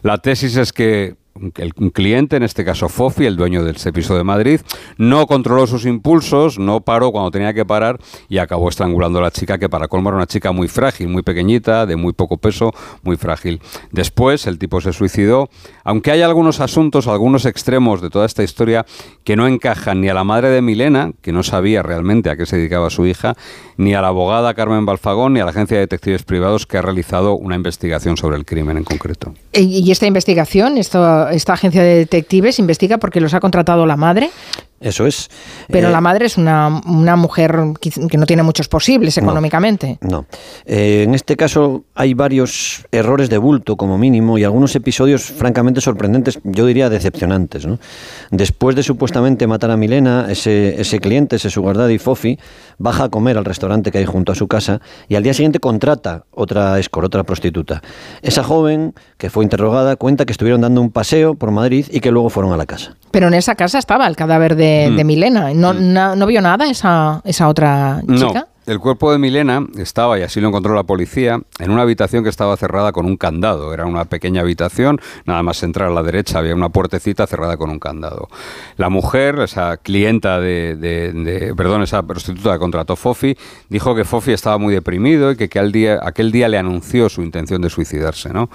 La 0.00 0.16
tesis 0.16 0.56
es 0.56 0.72
que 0.72 1.16
el 1.56 1.74
cliente, 1.92 2.36
en 2.36 2.42
este 2.42 2.64
caso 2.64 2.88
Fofi, 2.88 3.26
el 3.26 3.36
dueño 3.36 3.64
del 3.64 3.76
piso 3.92 4.16
de 4.16 4.24
Madrid, 4.24 4.60
no 4.96 5.26
controló 5.26 5.66
sus 5.66 5.86
impulsos, 5.86 6.58
no 6.58 6.80
paró 6.80 7.12
cuando 7.12 7.30
tenía 7.30 7.54
que 7.54 7.64
parar 7.64 7.98
y 8.28 8.38
acabó 8.38 8.68
estrangulando 8.68 9.18
a 9.18 9.22
la 9.22 9.30
chica, 9.30 9.58
que 9.58 9.68
para 9.68 9.88
colmo 9.88 10.10
era 10.10 10.16
una 10.16 10.26
chica 10.26 10.52
muy 10.52 10.68
frágil, 10.68 11.08
muy 11.08 11.22
pequeñita, 11.22 11.86
de 11.86 11.96
muy 11.96 12.12
poco 12.12 12.36
peso, 12.36 12.72
muy 13.02 13.16
frágil. 13.16 13.60
Después 13.92 14.46
el 14.46 14.58
tipo 14.58 14.80
se 14.80 14.92
suicidó, 14.92 15.48
aunque 15.84 16.10
hay 16.10 16.22
algunos 16.22 16.60
asuntos, 16.60 17.06
algunos 17.06 17.46
extremos 17.46 18.00
de 18.00 18.10
toda 18.10 18.26
esta 18.26 18.42
historia 18.42 18.84
que 19.24 19.36
no 19.36 19.46
encajan 19.46 20.00
ni 20.00 20.08
a 20.08 20.14
la 20.14 20.24
madre 20.24 20.50
de 20.50 20.62
Milena, 20.62 21.12
que 21.22 21.32
no 21.32 21.42
sabía 21.42 21.82
realmente 21.82 22.30
a 22.30 22.36
qué 22.36 22.46
se 22.46 22.56
dedicaba 22.56 22.90
su 22.90 23.06
hija, 23.06 23.36
ni 23.76 23.94
a 23.94 24.02
la 24.02 24.08
abogada 24.08 24.54
Carmen 24.54 24.86
Balfagón, 24.86 25.34
ni 25.34 25.40
a 25.40 25.44
la 25.44 25.50
agencia 25.50 25.76
de 25.76 25.82
detectives 25.82 26.22
privados 26.22 26.66
que 26.66 26.78
ha 26.78 26.82
realizado 26.82 27.36
una 27.36 27.56
investigación 27.56 28.16
sobre 28.16 28.36
el 28.36 28.44
crimen 28.44 28.76
en 28.76 28.84
concreto. 28.84 29.34
¿Y 29.52 29.90
esta 29.90 30.06
investigación, 30.06 30.78
esto 30.78 31.27
esta 31.32 31.54
agencia 31.54 31.82
de 31.82 31.96
detectives 31.96 32.58
investiga 32.58 32.98
porque 32.98 33.20
los 33.20 33.34
ha 33.34 33.40
contratado 33.40 33.86
la 33.86 33.96
madre 33.96 34.30
eso 34.80 35.06
es. 35.06 35.28
Pero 35.68 35.90
la 35.90 35.98
eh, 35.98 36.02
madre 36.02 36.26
es 36.26 36.36
una, 36.36 36.68
mujer 37.16 37.56
que 37.80 38.18
no 38.18 38.26
tiene 38.26 38.42
muchos 38.42 38.68
posibles 38.68 39.16
económicamente. 39.18 39.98
No. 40.00 40.26
Eh, 40.66 41.02
en 41.04 41.14
este 41.14 41.36
caso 41.36 41.84
hay 41.94 42.14
varios 42.14 42.86
errores 42.92 43.28
de 43.30 43.38
bulto 43.38 43.76
como 43.76 43.98
mínimo 43.98 44.38
y 44.38 44.44
algunos 44.44 44.74
episodios 44.76 45.22
francamente 45.24 45.80
sorprendentes, 45.80 46.38
yo 46.44 46.66
diría 46.66 46.88
decepcionantes. 46.88 47.66
¿no? 47.66 47.78
Después 48.30 48.76
de 48.76 48.82
supuestamente 48.82 49.46
matar 49.46 49.70
a 49.70 49.76
Milena, 49.76 50.26
ese, 50.28 50.80
ese 50.80 51.00
cliente, 51.00 51.36
ese 51.36 51.50
su 51.50 51.68
y 51.68 51.98
Fofi, 51.98 52.38
baja 52.78 53.04
a 53.04 53.08
comer 53.08 53.36
al 53.36 53.44
restaurante 53.44 53.90
que 53.90 53.98
hay 53.98 54.06
junto 54.06 54.32
a 54.32 54.34
su 54.34 54.48
casa 54.48 54.80
y 55.08 55.16
al 55.16 55.22
día 55.22 55.34
siguiente 55.34 55.60
contrata 55.60 56.24
otra 56.30 56.78
escort, 56.78 57.06
otra 57.06 57.24
prostituta. 57.24 57.82
Esa 58.22 58.42
joven 58.42 58.94
que 59.16 59.30
fue 59.30 59.44
interrogada 59.44 59.96
cuenta 59.96 60.24
que 60.24 60.32
estuvieron 60.32 60.60
dando 60.60 60.80
un 60.80 60.90
paseo 60.90 61.34
por 61.34 61.50
Madrid 61.50 61.86
y 61.90 62.00
que 62.00 62.10
luego 62.10 62.30
fueron 62.30 62.52
a 62.52 62.56
la 62.56 62.66
casa. 62.66 62.96
Pero 63.10 63.28
en 63.28 63.34
esa 63.34 63.54
casa 63.54 63.78
estaba 63.78 64.06
el 64.06 64.16
cadáver 64.16 64.54
de 64.54 64.67
de, 64.68 65.04
mm. 65.04 65.06
Milena. 65.06 65.54
¿No, 65.54 65.74
mm. 65.74 65.92
no, 65.92 66.16
¿No, 66.16 66.26
vio 66.26 66.40
nada 66.40 66.68
esa, 66.68 67.20
esa 67.24 67.48
otra 67.48 68.02
chica? 68.14 68.46
El 68.68 68.80
cuerpo 68.80 69.10
de 69.10 69.16
Milena 69.16 69.66
estaba, 69.78 70.18
y 70.18 70.22
así 70.22 70.42
lo 70.42 70.48
encontró 70.48 70.74
la 70.74 70.82
policía, 70.82 71.40
en 71.58 71.70
una 71.70 71.80
habitación 71.80 72.22
que 72.22 72.28
estaba 72.28 72.54
cerrada 72.58 72.92
con 72.92 73.06
un 73.06 73.16
candado. 73.16 73.72
Era 73.72 73.86
una 73.86 74.04
pequeña 74.04 74.42
habitación, 74.42 75.00
nada 75.24 75.42
más 75.42 75.62
entrar 75.62 75.88
a 75.88 75.94
la 75.94 76.02
derecha 76.02 76.38
había 76.38 76.54
una 76.54 76.68
puertecita 76.68 77.26
cerrada 77.26 77.56
con 77.56 77.70
un 77.70 77.78
candado. 77.78 78.28
La 78.76 78.90
mujer, 78.90 79.38
esa 79.38 79.78
clienta 79.78 80.38
de, 80.38 81.54
perdón, 81.56 81.82
esa 81.82 82.02
prostituta 82.02 82.52
que 82.52 82.58
contrató 82.58 82.94
Fofi, 82.94 83.38
dijo 83.70 83.94
que 83.94 84.04
Fofi 84.04 84.32
estaba 84.32 84.58
muy 84.58 84.74
deprimido 84.74 85.32
y 85.32 85.36
que, 85.36 85.48
que 85.48 85.62
día, 85.72 86.00
aquel 86.02 86.30
día 86.30 86.46
le 86.48 86.58
anunció 86.58 87.08
su 87.08 87.22
intención 87.22 87.62
de 87.62 87.70
suicidarse. 87.70 88.34
¿no? 88.34 88.50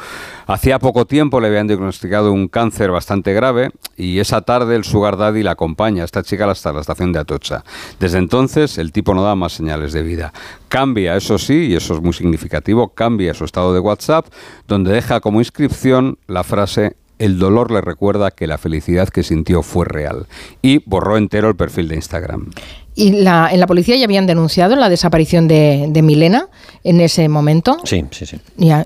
Hacía 0.45 0.77
poco 0.77 1.07
tiempo 1.07 1.41
le 1.41 1.47
habían 1.47 1.65
diagnosticado 1.65 2.31
un 2.31 2.49
cáncer 2.49 2.91
bastante 2.91 3.33
grave 3.33 3.71
y 3.97 4.19
esa 4.19 4.41
tarde 4.41 4.75
el 4.75 4.83
sugar 4.83 5.17
daddy 5.17 5.41
la 5.41 5.53
acompaña, 5.53 6.03
esta 6.03 6.21
chica 6.21 6.47
hasta 6.51 6.71
la 6.71 6.81
estación 6.81 7.11
de 7.11 7.17
Atocha. 7.17 7.63
Desde 7.99 8.19
entonces 8.19 8.77
el 8.77 8.91
tipo 8.91 9.15
no 9.15 9.23
da 9.23 9.33
más 9.33 9.53
señales 9.53 9.91
de 9.91 10.02
vida. 10.03 10.33
Cambia, 10.67 11.15
eso 11.15 11.37
sí, 11.37 11.67
y 11.67 11.75
eso 11.75 11.95
es 11.95 12.01
muy 12.01 12.13
significativo, 12.13 12.89
cambia 12.89 13.33
su 13.33 13.45
estado 13.45 13.73
de 13.73 13.79
WhatsApp, 13.79 14.27
donde 14.67 14.91
deja 14.91 15.19
como 15.19 15.39
inscripción 15.39 16.17
la 16.27 16.43
frase 16.43 16.95
el 17.19 17.39
dolor 17.39 17.71
le 17.71 17.79
recuerda 17.79 18.31
que 18.31 18.47
la 18.47 18.57
felicidad 18.57 19.07
que 19.07 19.23
sintió 19.23 19.61
fue 19.61 19.85
real. 19.85 20.25
Y 20.61 20.79
borró 20.85 21.15
entero 21.15 21.47
el 21.47 21.55
perfil 21.55 21.87
de 21.87 21.95
Instagram. 21.95 22.51
¿Y 22.95 23.11
la, 23.11 23.49
en 23.51 23.59
la 23.59 23.67
policía 23.67 23.95
ya 23.95 24.05
habían 24.05 24.27
denunciado 24.27 24.75
la 24.75 24.89
desaparición 24.89 25.47
de, 25.47 26.01
Milena 26.03 26.47
en 26.83 27.01
ese 27.01 27.29
momento? 27.29 27.77
Sí, 27.85 28.03
sí, 28.11 28.25
sí. 28.25 28.39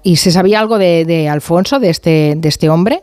¿Y 0.03 0.15
se 0.17 0.31
sabía 0.31 0.59
algo 0.59 0.77
de, 0.77 1.03
de 1.05 1.27
Alfonso, 1.29 1.79
de 1.79 1.89
este, 1.89 2.36
de 2.38 2.47
este 2.47 2.69
hombre? 2.69 3.01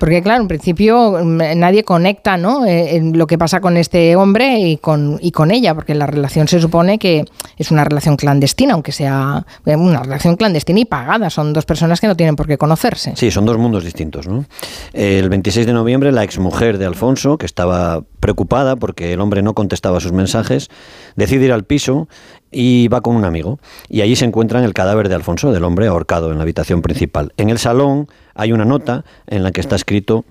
Porque 0.00 0.22
claro, 0.22 0.40
en 0.40 0.48
principio 0.48 1.18
mm, 1.22 1.42
nadie 1.56 1.84
conecta 1.84 2.38
¿no? 2.38 2.64
Eh, 2.64 3.02
lo 3.12 3.26
que 3.26 3.36
pasa 3.36 3.60
con 3.60 3.76
este 3.76 4.16
hombre 4.16 4.58
y 4.58 4.78
con, 4.78 5.18
y 5.20 5.30
con 5.30 5.50
ella, 5.50 5.74
porque 5.74 5.94
la 5.94 6.06
relación 6.06 6.48
se 6.48 6.58
supone 6.58 6.98
que 6.98 7.26
es 7.58 7.70
una 7.70 7.84
relación 7.84 8.16
clandestina, 8.16 8.72
aunque 8.72 8.92
sea 8.92 9.44
eh, 9.66 9.76
una 9.76 10.02
relación 10.02 10.36
clandestina 10.36 10.80
y 10.80 10.86
pagada. 10.86 11.28
Son 11.28 11.52
dos 11.52 11.66
personas 11.66 12.00
que 12.00 12.06
no 12.06 12.16
tienen 12.16 12.34
por 12.34 12.46
qué 12.46 12.56
conocerse. 12.56 13.12
Sí, 13.14 13.30
son 13.30 13.44
dos 13.44 13.58
mundos 13.58 13.84
distintos. 13.84 14.26
¿no? 14.26 14.46
El 14.94 15.28
26 15.28 15.66
de 15.66 15.72
noviembre, 15.74 16.12
la 16.12 16.24
exmujer 16.24 16.78
de 16.78 16.86
Alfonso, 16.86 17.36
que 17.36 17.44
estaba 17.44 18.02
preocupada 18.20 18.76
porque 18.76 19.12
el 19.12 19.20
hombre 19.20 19.42
no 19.42 19.54
contestaba 19.54 20.00
sus 20.00 20.12
mensajes, 20.12 20.68
decide 21.16 21.46
ir 21.46 21.52
al 21.52 21.64
piso 21.64 22.08
y 22.50 22.88
va 22.88 23.00
con 23.00 23.16
un 23.16 23.24
amigo. 23.24 23.58
Y 23.88 24.02
allí 24.02 24.16
se 24.16 24.24
encuentran 24.24 24.64
el 24.64 24.74
cadáver 24.74 25.08
de 25.08 25.14
Alfonso, 25.14 25.52
del 25.52 25.64
hombre 25.64 25.86
ahorcado 25.86 26.30
en 26.30 26.36
la 26.36 26.42
habitación 26.42 26.82
principal. 26.82 27.32
En 27.36 27.50
el 27.50 27.58
salón 27.58 28.08
hay 28.34 28.52
una 28.52 28.64
nota 28.64 29.04
en 29.26 29.42
la 29.42 29.50
que 29.50 29.60
está 29.60 29.76
escrito, 29.76 30.24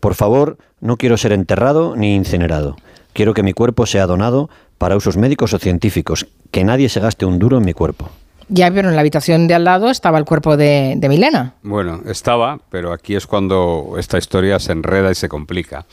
por 0.00 0.14
favor, 0.14 0.58
no 0.80 0.96
quiero 0.96 1.16
ser 1.16 1.32
enterrado 1.32 1.96
ni 1.96 2.14
incinerado. 2.14 2.76
Quiero 3.12 3.34
que 3.34 3.42
mi 3.42 3.52
cuerpo 3.52 3.86
sea 3.86 4.06
donado 4.06 4.50
para 4.76 4.96
usos 4.96 5.16
médicos 5.16 5.52
o 5.54 5.58
científicos, 5.58 6.26
que 6.50 6.64
nadie 6.64 6.88
se 6.88 7.00
gaste 7.00 7.24
un 7.24 7.38
duro 7.38 7.58
en 7.58 7.64
mi 7.64 7.72
cuerpo. 7.72 8.10
Ya, 8.50 8.70
pero 8.70 8.88
en 8.88 8.94
la 8.94 9.00
habitación 9.02 9.46
de 9.46 9.54
al 9.54 9.64
lado 9.64 9.90
estaba 9.90 10.18
el 10.18 10.24
cuerpo 10.24 10.56
de, 10.56 10.94
de 10.96 11.08
Milena. 11.08 11.54
Bueno, 11.62 12.00
estaba, 12.06 12.58
pero 12.70 12.92
aquí 12.92 13.14
es 13.14 13.26
cuando 13.26 13.96
esta 13.98 14.16
historia 14.16 14.58
se 14.58 14.72
enreda 14.72 15.10
y 15.10 15.14
se 15.14 15.28
complica. 15.28 15.84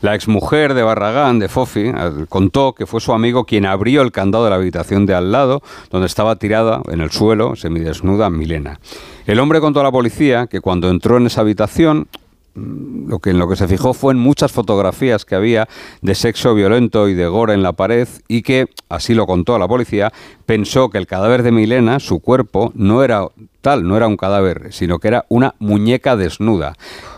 La 0.00 0.14
exmujer 0.14 0.74
de 0.74 0.82
Barragán, 0.82 1.38
de 1.38 1.48
Fofi, 1.48 1.92
contó 2.28 2.74
que 2.74 2.86
fue 2.86 3.00
su 3.00 3.12
amigo 3.12 3.44
quien 3.44 3.66
abrió 3.66 4.02
el 4.02 4.12
candado 4.12 4.44
de 4.44 4.50
la 4.50 4.56
habitación 4.56 5.06
de 5.06 5.14
al 5.14 5.32
lado, 5.32 5.62
donde 5.90 6.06
estaba 6.06 6.36
tirada 6.36 6.82
en 6.90 7.00
el 7.00 7.10
suelo, 7.10 7.56
semidesnuda, 7.56 8.30
Milena. 8.30 8.80
El 9.26 9.40
hombre 9.40 9.60
contó 9.60 9.80
a 9.80 9.84
la 9.84 9.92
policía 9.92 10.46
que 10.46 10.60
cuando 10.60 10.90
entró 10.90 11.16
en 11.16 11.26
esa 11.26 11.40
habitación 11.40 12.08
Mm, 12.54 13.08
lo 13.08 13.18
que 13.18 13.30
en 13.30 13.38
lo 13.38 13.48
que 13.48 13.56
se 13.56 13.66
fijó 13.66 13.94
fue 13.94 14.12
en 14.12 14.18
muchas 14.20 14.52
fotografías 14.52 15.24
que 15.24 15.34
había 15.34 15.68
de 16.02 16.14
sexo 16.14 16.54
violento 16.54 17.08
y 17.08 17.14
de 17.14 17.26
gore 17.26 17.52
en 17.54 17.62
la 17.62 17.72
pared 17.72 18.08
y 18.28 18.42
que, 18.42 18.68
así 18.88 19.14
lo 19.14 19.26
contó 19.26 19.56
a 19.56 19.58
la 19.58 19.66
policía, 19.66 20.12
pensó 20.46 20.88
que 20.88 20.98
el 20.98 21.06
cadáver 21.06 21.42
de 21.42 21.50
Milena, 21.50 21.98
su 21.98 22.20
cuerpo, 22.20 22.72
no 22.76 23.02
era 23.02 23.26
no 23.64 23.96
era 23.96 24.06
un 24.06 24.16
cadáver, 24.16 24.72
sino 24.72 24.98
que 24.98 25.08
era 25.08 25.24
una 25.28 25.54
muñeca 25.58 26.16
desnuda. 26.16 26.74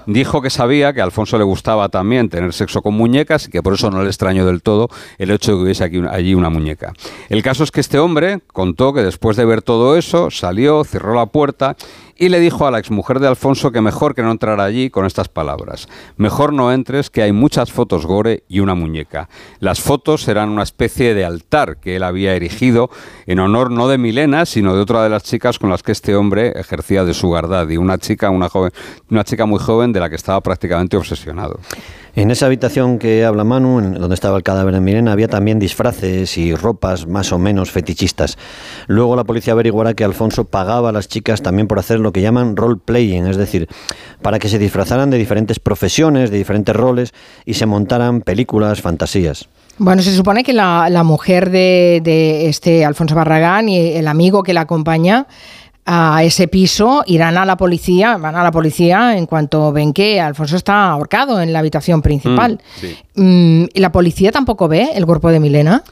Dijo 0.07 0.41
que 0.41 0.51
sabía 0.51 0.93
que 0.93 1.01
a 1.01 1.05
Alfonso 1.05 1.37
le 1.37 1.45
gustaba 1.45 1.89
también 1.89 2.29
tener 2.29 2.53
sexo 2.53 2.81
con 2.81 2.95
muñecas 2.95 3.49
y 3.49 3.51
que 3.51 3.63
por 3.63 3.75
eso 3.75 3.91
no 3.91 4.03
le 4.03 4.09
extrañó 4.09 4.47
del 4.47 4.63
todo 4.63 4.89
el 5.19 5.33
hecho 5.33 5.53
de 5.53 5.59
que 5.59 5.63
hubiese 5.65 5.85
aquí, 5.85 6.01
allí 6.09 6.35
una 6.35 6.49
muñeca. 6.49 6.93
El 7.29 7.43
caso 7.43 7.65
es 7.65 7.73
que 7.73 7.81
este 7.81 7.99
hombre 7.99 8.39
contó 8.53 8.93
que 8.93 9.03
después 9.03 9.37
de 9.37 9.45
ver 9.45 9.63
todo 9.63 9.97
eso, 9.97 10.31
salió, 10.31 10.85
cerró 10.85 11.15
la 11.15 11.27
puerta 11.27 11.77
y 12.19 12.29
le 12.29 12.41
dijo 12.41 12.67
a 12.67 12.71
la 12.71 12.79
exmujer 12.79 13.21
de 13.21 13.27
Alfonso 13.27 13.73
que 13.73 13.81
mejor 13.81 14.15
que 14.15 14.23
no 14.23 14.31
entrara 14.31 14.65
allí 14.65 14.91
con 14.91 15.05
estas 15.05 15.29
palabras. 15.29 15.89
Mejor 16.17 16.53
no 16.53 16.73
entres, 16.73 17.11
que 17.11 17.23
hay 17.23 17.33
muchas 17.33 17.73
fotos 17.73 18.07
gore 18.07 18.45
y 18.49 18.61
una 18.61 18.75
muñeca. 18.75 19.29
Las 19.61 19.81
fotos 19.81 20.27
eran 20.29 20.49
una 20.49 20.63
especie 20.63 21.15
de 21.15 21.25
altar 21.25 21.79
que 21.79 21.97
él 21.97 22.03
había 22.03 22.35
erigido 22.35 22.91
en 23.27 23.41
honor 23.41 23.71
no 23.71 23.89
de 23.89 23.99
Milena, 23.99 24.47
sino 24.47 24.75
de 24.75 24.83
otra 24.83 25.03
de 25.03 25.11
las 25.11 25.25
chicas 25.25 25.59
con 25.59 25.69
las 25.69 25.83
que 25.83 25.93
este 25.93 26.17
hombre 26.17 26.36
ejercía 26.39 27.05
de 27.05 27.15
su 27.15 27.37
y 27.69 27.77
una 27.77 27.99
chica, 27.99 28.31
una 28.31 28.49
joven, 28.49 28.73
una 29.11 29.25
chica 29.25 29.47
muy 29.47 29.59
joven 29.59 29.93
de 29.93 30.01
la 30.01 30.09
que 30.09 30.17
estaba 30.17 30.41
prácticamente 30.41 30.97
obsesionado. 30.97 31.59
En 32.15 32.31
esa 32.31 32.47
habitación 32.47 32.99
que 32.99 33.27
habla 33.27 33.45
Manu, 33.45 33.79
en 33.79 33.93
donde 33.93 34.15
estaba 34.15 34.39
el 34.39 34.43
cadáver 34.43 34.73
de 34.73 34.81
Milena, 34.81 35.13
había 35.13 35.29
también 35.29 35.59
disfraces 35.59 36.39
y 36.39 36.55
ropas 36.55 37.07
más 37.07 37.31
o 37.31 37.39
menos 37.39 37.71
fetichistas. 37.71 38.39
Luego 38.87 39.17
la 39.17 39.25
policía 39.25 39.53
averiguará 39.53 39.93
que 39.93 40.03
Alfonso 40.03 40.45
pagaba 40.45 40.89
a 40.89 40.93
las 40.93 41.09
chicas 41.09 41.43
también 41.43 41.69
por 41.69 41.79
hacer 41.79 42.01
lo 42.01 42.13
que 42.13 42.23
llaman 42.23 42.57
role-playing, 42.57 43.27
es 43.27 43.37
decir, 43.37 43.69
para 44.23 44.39
que 44.39 44.49
se 44.49 44.59
disfrazaran 44.59 45.11
de 45.11 45.19
diferentes 45.19 45.59
profesiones, 45.59 46.31
de 46.31 46.39
diferentes 46.39 46.75
roles 46.75 47.13
y 47.45 47.53
se 47.53 47.67
montaran 47.67 48.23
películas, 48.23 48.81
fantasías. 48.81 49.49
Bueno, 49.79 50.01
se 50.01 50.17
supone 50.17 50.43
que 50.43 50.55
la, 50.55 51.03
mujer 51.05 51.51
de, 51.51 52.01
de 52.03 52.49
este 52.49 52.87
Alfonso 52.87 53.15
Barragán 53.15 53.69
y 53.69 53.93
el 53.93 54.09
amigo 54.09 54.43
que 54.43 54.55
la 54.55 54.63
acompaña 54.63 55.27
a 55.87 56.25
ese 56.25 56.49
piso, 56.49 57.05
irán 57.07 57.39
a 57.39 57.45
la 57.45 57.57
policía, 57.57 58.17
van 58.17 58.35
a 58.35 58.43
la 58.43 58.51
policía 58.51 59.17
en 59.17 59.27
cuanto 59.27 59.73
ven 59.73 59.93
que 59.93 60.21
Alfonso 60.21 60.57
está 60.57 60.91
ahorcado 60.91 61.41
en 61.41 61.53
la 61.53 61.61
habitación 61.61 62.03
principal. 62.03 62.61
Mm, 63.15 63.23
mm, 63.23 63.69
¿Y 63.73 63.81
la 63.81 63.93
policía 63.93 64.33
tampoco 64.33 64.67
ve 64.67 64.91
el 64.95 65.07
cuerpo 65.07 65.31
de 65.31 65.39
Milena? 65.39 65.85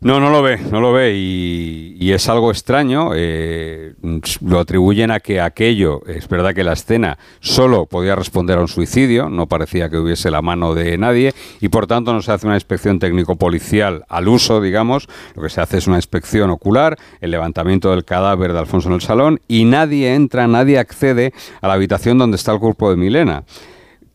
No, 0.00 0.20
no 0.20 0.30
lo 0.30 0.42
ve, 0.42 0.58
no 0.70 0.80
lo 0.80 0.92
ve 0.92 1.14
y, 1.16 2.12
es 2.12 2.28
algo 2.28 2.50
extraño. 2.50 3.10
Eh, 3.14 3.94
lo 4.42 4.58
atribuyen 4.58 5.10
a 5.10 5.20
que 5.20 5.40
aquello, 5.40 6.02
es 6.06 6.28
verdad 6.28 6.54
que 6.54 6.64
la 6.64 6.74
escena 6.74 7.18
solo 7.40 7.86
podía 7.86 8.14
responder 8.14 8.58
a 8.58 8.60
un 8.60 8.68
suicidio, 8.68 9.28
no 9.28 9.46
parecía 9.46 9.88
que 9.88 9.98
hubiese 9.98 10.30
la 10.30 10.40
mano 10.40 10.74
de 10.74 10.96
nadie 10.96 11.34
y 11.60 11.68
por 11.68 11.86
tanto 11.86 12.12
no 12.12 12.22
se 12.22 12.32
hace 12.32 12.46
una 12.46 12.56
inspección 12.56 12.98
técnico-policial 12.98 14.04
al 14.08 14.28
uso, 14.28 14.60
digamos. 14.60 15.08
Lo 15.34 15.42
que 15.42 15.50
se 15.50 15.60
hace 15.60 15.78
es 15.78 15.86
una 15.86 15.96
inspección 15.96 16.50
ocular, 16.50 16.96
el 17.20 17.30
levantamiento 17.30 17.90
del 17.90 18.04
cadáver 18.04 18.52
de 18.52 18.58
Alfonso 18.58 18.88
en 18.88 18.94
el 18.94 19.00
salón 19.00 19.40
y 19.48 19.64
nadie 19.64 20.14
entra, 20.14 20.46
nadie 20.46 20.78
accede 20.78 21.32
a 21.60 21.68
la 21.68 21.74
habitación 21.74 22.18
donde 22.18 22.36
está 22.36 22.52
el 22.52 22.60
cuerpo 22.60 22.90
de 22.90 22.96
Milena 22.96 23.44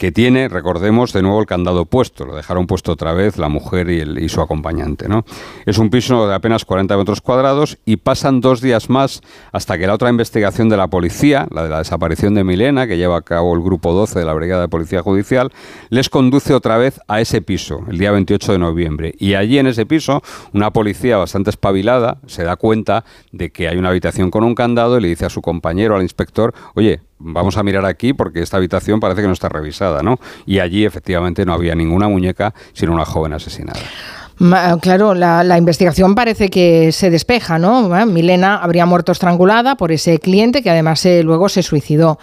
que 0.01 0.11
tiene, 0.11 0.47
recordemos, 0.47 1.13
de 1.13 1.21
nuevo 1.21 1.39
el 1.39 1.45
candado 1.45 1.85
puesto. 1.85 2.25
Lo 2.25 2.35
dejaron 2.35 2.65
puesto 2.65 2.91
otra 2.91 3.13
vez 3.13 3.37
la 3.37 3.49
mujer 3.49 3.87
y, 3.87 4.29
su 4.29 4.41
acompañante. 4.41 5.07
¿no? 5.07 5.25
Es 5.67 5.77
un 5.77 5.91
piso 5.91 6.27
de 6.27 6.33
apenas 6.33 6.65
40 6.65 6.97
metros 6.97 7.21
cuadrados 7.21 7.77
y 7.85 7.97
pasan 7.97 8.41
dos 8.41 8.61
días 8.61 8.89
más 8.89 9.21
hasta 9.51 9.77
que 9.77 9.85
la 9.85 9.93
otra 9.93 10.09
investigación 10.09 10.69
de 10.69 10.77
la 10.77 10.87
policía, 10.87 11.47
la 11.51 11.61
de 11.61 11.69
la 11.69 11.77
desaparición 11.77 12.33
de 12.33 12.43
Milena, 12.43 12.87
que 12.87 12.97
lleva 12.97 13.17
a 13.17 13.21
cabo 13.21 13.53
el 13.53 13.61
Grupo 13.61 13.93
12 13.93 14.17
de 14.17 14.25
la 14.25 14.33
Brigada 14.33 14.63
de 14.63 14.69
Policía 14.69 15.03
Judicial, 15.03 15.51
les 15.91 16.09
conduce 16.09 16.55
otra 16.55 16.77
vez 16.77 16.99
a 17.07 17.21
ese 17.21 17.43
piso, 17.43 17.85
el 17.87 17.99
día 17.99 18.09
28 18.09 18.53
de 18.53 18.57
noviembre. 18.57 19.13
Y 19.19 19.35
allí 19.35 19.59
en 19.59 19.67
ese 19.67 19.85
piso, 19.85 20.23
una 20.51 20.73
policía 20.73 21.17
bastante 21.17 21.51
espabilada 21.51 22.17
se 22.25 22.43
da 22.43 22.55
cuenta 22.55 23.05
de 23.31 23.51
que 23.51 23.67
hay 23.67 23.77
una 23.77 23.89
habitación 23.89 24.31
con 24.31 24.43
un 24.43 24.55
candado 24.55 24.97
y 24.97 25.01
le 25.01 25.09
dice 25.09 25.27
a 25.27 25.29
su 25.29 25.43
compañero, 25.43 25.95
al 25.95 26.01
inspector, 26.01 26.55
oye, 26.73 27.01
vamos 27.23 27.57
a 27.57 27.63
mirar 27.63 27.85
aquí 27.85 28.13
porque 28.13 28.41
esta 28.41 28.57
habitación 28.57 28.99
parece 28.99 29.21
que 29.21 29.27
no 29.27 29.33
está 29.33 29.49
revisada, 29.49 30.01
¿no? 30.01 30.17
Y 30.45 30.59
allí 30.59 30.85
efectivamente 30.85 31.45
no 31.45 31.53
había 31.53 31.75
ninguna 31.75 32.07
muñeca, 32.07 32.53
sino 32.73 32.93
una 32.93 33.05
joven 33.05 33.33
asesinada. 33.33 33.79
Claro, 34.81 35.13
la, 35.13 35.57
investigación 35.57 36.15
parece 36.15 36.49
que 36.49 36.91
se 36.91 37.11
despeja, 37.11 37.59
¿no? 37.59 37.83
Milena 38.07 38.55
habría 38.55 38.87
muerto 38.87 39.11
estrangulada 39.11 39.75
por 39.75 39.91
ese 39.91 40.17
cliente 40.17 40.63
que 40.63 40.71
además 40.71 41.05
eh, 41.05 41.21
luego 41.21 41.47
se 41.47 41.61
suicidó 41.61 42.17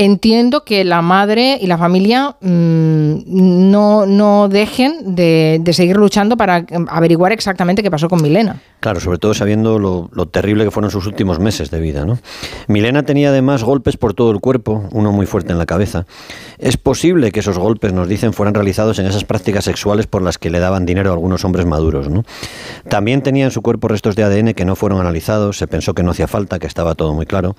entiendo 0.00 0.64
que 0.64 0.82
la 0.82 1.02
madre 1.02 1.58
y 1.60 1.66
la 1.66 1.76
familia 1.76 2.34
mm, 2.40 3.70
no, 3.70 4.06
no, 4.06 4.48
dejen 4.48 5.14
de, 5.14 5.62
seguir 5.72 5.98
luchando 5.98 6.38
para 6.38 6.64
averiguar 6.88 7.32
exactamente 7.32 7.82
qué 7.82 7.90
pasó 7.90 8.08
con 8.08 8.22
Milena. 8.22 8.62
Claro, 8.80 8.98
sobre 8.98 9.18
todo 9.18 9.34
sabiendo 9.34 9.78
lo, 9.78 10.26
terrible 10.28 10.64
que 10.64 10.70
fueron 10.70 10.90
sus 10.90 11.06
últimos 11.06 11.38
meses 11.38 11.70
de 11.70 11.80
vida. 11.80 12.06
¿no? 12.06 12.18
Milena 12.66 13.02
tenía 13.02 13.28
además 13.28 13.62
golpes 13.62 13.98
por 13.98 14.14
todo 14.14 14.30
el 14.30 14.40
cuerpo, 14.40 14.88
uno 14.92 15.12
muy 15.12 15.26
fuerte 15.26 15.52
en 15.52 15.58
la 15.58 15.66
cabeza. 15.66 16.06
Es 16.56 16.78
posible 16.78 17.30
que 17.30 17.40
esos 17.40 17.58
golpes, 17.58 17.92
nos 17.92 18.08
dicen, 18.08 18.32
fueran 18.32 18.54
realizados 18.54 18.98
en 19.00 19.06
esas 19.06 19.24
prácticas 19.24 19.64
sexuales 19.64 20.06
por 20.06 20.22
las 20.22 20.38
que 20.38 20.48
le 20.48 20.60
daban 20.60 20.86
dinero 20.86 21.10
a 21.10 21.12
algunos 21.12 21.44
hombres 21.44 21.66
maduros. 21.66 22.08
¿no? 22.08 22.24
También 22.88 23.20
tenía 23.20 23.44
en 23.44 23.50
su 23.50 23.60
cuerpo 23.60 23.88
restos 23.88 24.16
de 24.16 24.22
ADN 24.22 24.54
que 24.54 24.64
no 24.64 24.76
fueron 24.76 24.98
analizados, 24.98 25.58
se 25.58 25.66
pensó 25.66 25.92
que 25.92 26.02
no 26.02 26.12
hacía 26.12 26.26
falta, 26.26 26.58
que 26.58 26.66
estaba 26.66 26.94
todo 26.94 27.12
muy 27.12 27.26
claro. 27.26 27.54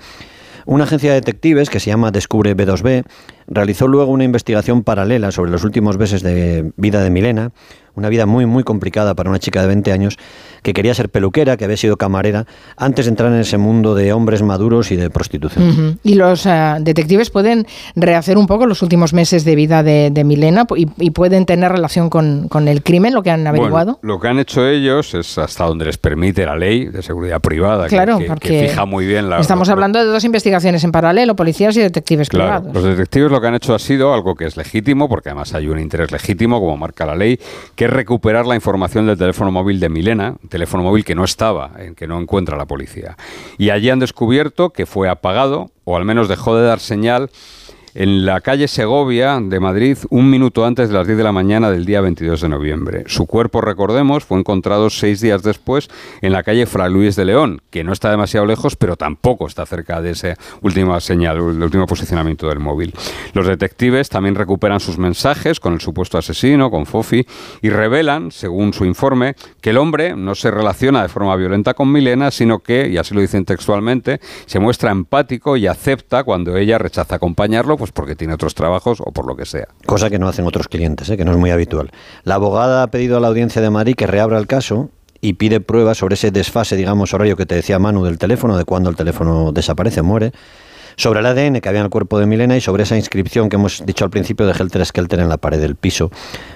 Una 0.66 0.84
agencia 0.84 1.10
de 1.10 1.16
detectives 1.16 1.70
que 1.70 1.80
se 1.80 1.90
llama 1.90 2.10
Descubre 2.10 2.56
B2B 2.56 3.04
realizó 3.52 3.86
luego 3.86 4.10
una 4.10 4.24
investigación 4.24 4.82
paralela 4.82 5.30
sobre 5.30 5.50
los 5.50 5.64
últimos 5.64 5.98
meses 5.98 6.22
de 6.22 6.72
vida 6.76 7.02
de 7.02 7.10
Milena, 7.10 7.52
una 7.94 8.08
vida 8.08 8.26
muy 8.26 8.46
muy 8.46 8.64
complicada 8.64 9.14
para 9.14 9.28
una 9.28 9.38
chica 9.38 9.60
de 9.60 9.66
20 9.68 9.92
años 9.92 10.18
que 10.62 10.72
quería 10.72 10.94
ser 10.94 11.08
peluquera, 11.08 11.56
que 11.56 11.64
había 11.64 11.76
sido 11.76 11.96
camarera, 11.96 12.46
antes 12.76 13.06
de 13.06 13.10
entrar 13.10 13.32
en 13.32 13.40
ese 13.40 13.58
mundo 13.58 13.94
de 13.94 14.12
hombres 14.12 14.42
maduros 14.42 14.92
y 14.92 14.96
de 14.96 15.10
prostitución. 15.10 15.98
Y 16.02 16.14
los 16.14 16.46
eh, 16.46 16.76
detectives 16.80 17.30
pueden 17.30 17.66
rehacer 17.96 18.38
un 18.38 18.46
poco 18.46 18.66
los 18.66 18.80
últimos 18.82 19.12
meses 19.12 19.44
de 19.44 19.56
vida 19.56 19.82
de, 19.82 20.22
Milena 20.24 20.66
y, 20.76 21.10
pueden 21.10 21.46
tener 21.46 21.72
relación 21.72 22.08
con, 22.08 22.48
el 22.68 22.82
crimen, 22.82 23.12
lo 23.12 23.22
que 23.22 23.30
han 23.30 23.46
averiguado. 23.46 23.98
lo 24.02 24.20
que 24.20 24.28
han 24.28 24.38
hecho 24.38 24.66
ellos 24.66 25.14
es 25.14 25.36
hasta 25.36 25.64
donde 25.64 25.84
les 25.84 25.98
permite 25.98 26.46
la 26.46 26.56
ley 26.56 26.86
de 26.86 27.02
seguridad 27.02 27.40
privada, 27.40 27.88
claro, 27.88 28.18
que, 28.18 28.26
porque 28.26 28.68
fija 28.68 28.86
muy 28.86 29.04
bien 29.04 29.28
la... 29.28 29.40
Estamos 29.40 29.68
hablando 29.68 29.98
de 29.98 30.04
dos 30.04 30.24
investigaciones 30.24 30.84
en 30.84 30.92
paralelo, 30.92 31.34
policías 31.34 31.76
y 31.76 31.80
detectives 31.80 32.28
privados. 32.28 32.72
Los 32.72 32.84
detectives 32.84 33.30
lo 33.30 33.40
que 33.42 33.48
han 33.48 33.54
hecho 33.54 33.74
ha 33.74 33.78
sido 33.78 34.14
algo 34.14 34.34
que 34.34 34.46
es 34.46 34.56
legítimo, 34.56 35.08
porque 35.08 35.28
además 35.28 35.52
hay 35.52 35.68
un 35.68 35.78
interés 35.78 36.10
legítimo, 36.10 36.60
como 36.60 36.78
marca 36.78 37.04
la 37.04 37.14
ley, 37.14 37.38
que 37.76 37.84
es 37.84 37.90
recuperar 37.90 38.46
la 38.46 38.54
información 38.54 39.06
del 39.06 39.18
teléfono 39.18 39.52
móvil 39.52 39.80
de 39.80 39.90
Milena, 39.90 40.36
teléfono 40.48 40.82
móvil 40.82 41.04
que 41.04 41.14
no 41.14 41.24
estaba, 41.24 41.72
en 41.78 41.94
que 41.94 42.06
no 42.06 42.18
encuentra 42.18 42.56
la 42.56 42.64
policía. 42.64 43.16
Y 43.58 43.68
allí 43.68 43.90
han 43.90 43.98
descubierto 43.98 44.70
que 44.70 44.86
fue 44.86 45.10
apagado, 45.10 45.70
o 45.84 45.96
al 45.96 46.06
menos 46.06 46.28
dejó 46.28 46.56
de 46.56 46.64
dar 46.66 46.80
señal 46.80 47.28
en 47.94 48.24
la 48.24 48.40
calle 48.40 48.68
Segovia 48.68 49.38
de 49.42 49.60
Madrid 49.60 49.98
un 50.10 50.30
minuto 50.30 50.64
antes 50.64 50.88
de 50.88 50.94
las 50.94 51.06
10 51.06 51.18
de 51.18 51.24
la 51.24 51.32
mañana 51.32 51.70
del 51.70 51.84
día 51.84 52.00
22 52.00 52.40
de 52.40 52.48
noviembre. 52.48 53.04
Su 53.06 53.26
cuerpo, 53.26 53.60
recordemos, 53.60 54.24
fue 54.24 54.38
encontrado 54.38 54.88
seis 54.88 55.20
días 55.20 55.42
después 55.42 55.90
en 56.22 56.32
la 56.32 56.42
calle 56.42 56.66
Fra 56.66 56.88
Luis 56.88 57.16
de 57.16 57.24
León, 57.24 57.60
que 57.70 57.84
no 57.84 57.92
está 57.92 58.10
demasiado 58.10 58.46
lejos, 58.46 58.76
pero 58.76 58.96
tampoco 58.96 59.46
está 59.46 59.66
cerca 59.66 60.00
de 60.00 60.10
esa 60.10 60.36
última 60.62 60.98
señal, 61.00 61.36
el 61.36 61.62
último 61.62 61.86
posicionamiento 61.86 62.48
del 62.48 62.60
móvil. 62.60 62.94
Los 63.34 63.46
detectives 63.46 64.08
también 64.08 64.34
recuperan 64.34 64.80
sus 64.80 64.98
mensajes 64.98 65.60
con 65.60 65.74
el 65.74 65.80
supuesto 65.80 66.18
asesino, 66.18 66.70
con 66.70 66.86
Fofi, 66.86 67.26
y 67.60 67.68
revelan, 67.68 68.30
según 68.30 68.72
su 68.72 68.84
informe, 68.84 69.34
que 69.60 69.70
el 69.70 69.78
hombre 69.78 70.16
no 70.16 70.34
se 70.34 70.50
relaciona 70.50 71.02
de 71.02 71.08
forma 71.08 71.36
violenta 71.36 71.74
con 71.74 71.92
Milena, 71.92 72.30
sino 72.30 72.60
que, 72.60 72.88
y 72.88 72.96
así 72.96 73.14
lo 73.14 73.20
dicen 73.20 73.44
textualmente, 73.44 74.20
se 74.46 74.58
muestra 74.58 74.90
empático 74.90 75.56
y 75.56 75.66
acepta 75.66 76.24
cuando 76.24 76.56
ella 76.56 76.78
rechaza 76.78 77.16
acompañarlo 77.16 77.76
pues 77.82 77.90
porque 77.90 78.14
tiene 78.14 78.32
otros 78.32 78.54
trabajos 78.54 79.00
o 79.00 79.10
por 79.10 79.26
lo 79.26 79.34
que 79.34 79.44
sea. 79.44 79.66
Cosa 79.86 80.08
que 80.08 80.20
no 80.20 80.28
hacen 80.28 80.46
otros 80.46 80.68
clientes, 80.68 81.10
¿eh? 81.10 81.16
que 81.16 81.24
no 81.24 81.32
es 81.32 81.36
muy 81.36 81.50
habitual. 81.50 81.90
La 82.22 82.36
abogada 82.36 82.84
ha 82.84 82.86
pedido 82.92 83.16
a 83.16 83.20
la 83.20 83.26
audiencia 83.26 83.60
de 83.60 83.70
Madrid 83.70 83.96
que 83.96 84.06
reabra 84.06 84.38
el 84.38 84.46
caso 84.46 84.90
y 85.20 85.32
pide 85.32 85.58
pruebas 85.58 85.98
sobre 85.98 86.14
ese 86.14 86.30
desfase, 86.30 86.76
digamos, 86.76 87.12
horario 87.12 87.36
que 87.36 87.44
te 87.44 87.56
decía 87.56 87.80
Manu 87.80 88.04
del 88.04 88.18
teléfono, 88.18 88.56
de 88.56 88.64
cuando 88.64 88.88
el 88.88 88.94
teléfono 88.94 89.50
desaparece, 89.50 90.00
muere, 90.02 90.30
sobre 90.94 91.18
el 91.18 91.26
ADN 91.26 91.60
que 91.60 91.68
había 91.68 91.80
en 91.80 91.86
el 91.86 91.90
cuerpo 91.90 92.20
de 92.20 92.26
Milena 92.26 92.56
y 92.56 92.60
sobre 92.60 92.84
esa 92.84 92.96
inscripción 92.96 93.48
que 93.48 93.56
hemos 93.56 93.84
dicho 93.84 94.04
al 94.04 94.10
principio 94.10 94.46
de 94.46 94.52
Helter 94.52 94.86
Skelter 94.86 95.18
en 95.18 95.28
la 95.28 95.38
pared 95.38 95.58
del 95.58 95.74
piso, 95.74 96.12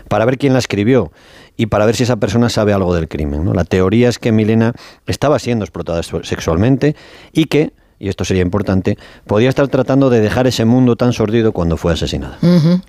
para 0.06 0.24
ver 0.26 0.38
quién 0.38 0.52
la 0.52 0.60
escribió 0.60 1.10
y 1.56 1.66
para 1.66 1.86
ver 1.86 1.96
si 1.96 2.04
esa 2.04 2.18
persona 2.18 2.50
sabe 2.50 2.72
algo 2.72 2.94
del 2.94 3.08
crimen. 3.08 3.44
¿no? 3.44 3.52
La 3.52 3.64
teoría 3.64 4.08
es 4.08 4.20
que 4.20 4.30
Milena 4.30 4.74
estaba 5.08 5.40
siendo 5.40 5.64
explotada 5.64 6.04
sexualmente 6.04 6.94
y 7.32 7.46
que 7.46 7.72
y 7.98 8.08
esto 8.08 8.24
sería 8.24 8.42
importante, 8.42 8.98
podía 9.26 9.48
estar 9.48 9.68
tratando 9.68 10.10
de 10.10 10.20
dejar 10.20 10.46
ese 10.46 10.64
mundo 10.64 10.96
tan 10.96 11.12
sordido 11.12 11.52
cuando 11.52 11.76
fue 11.76 11.92
asesinada. 11.92 12.38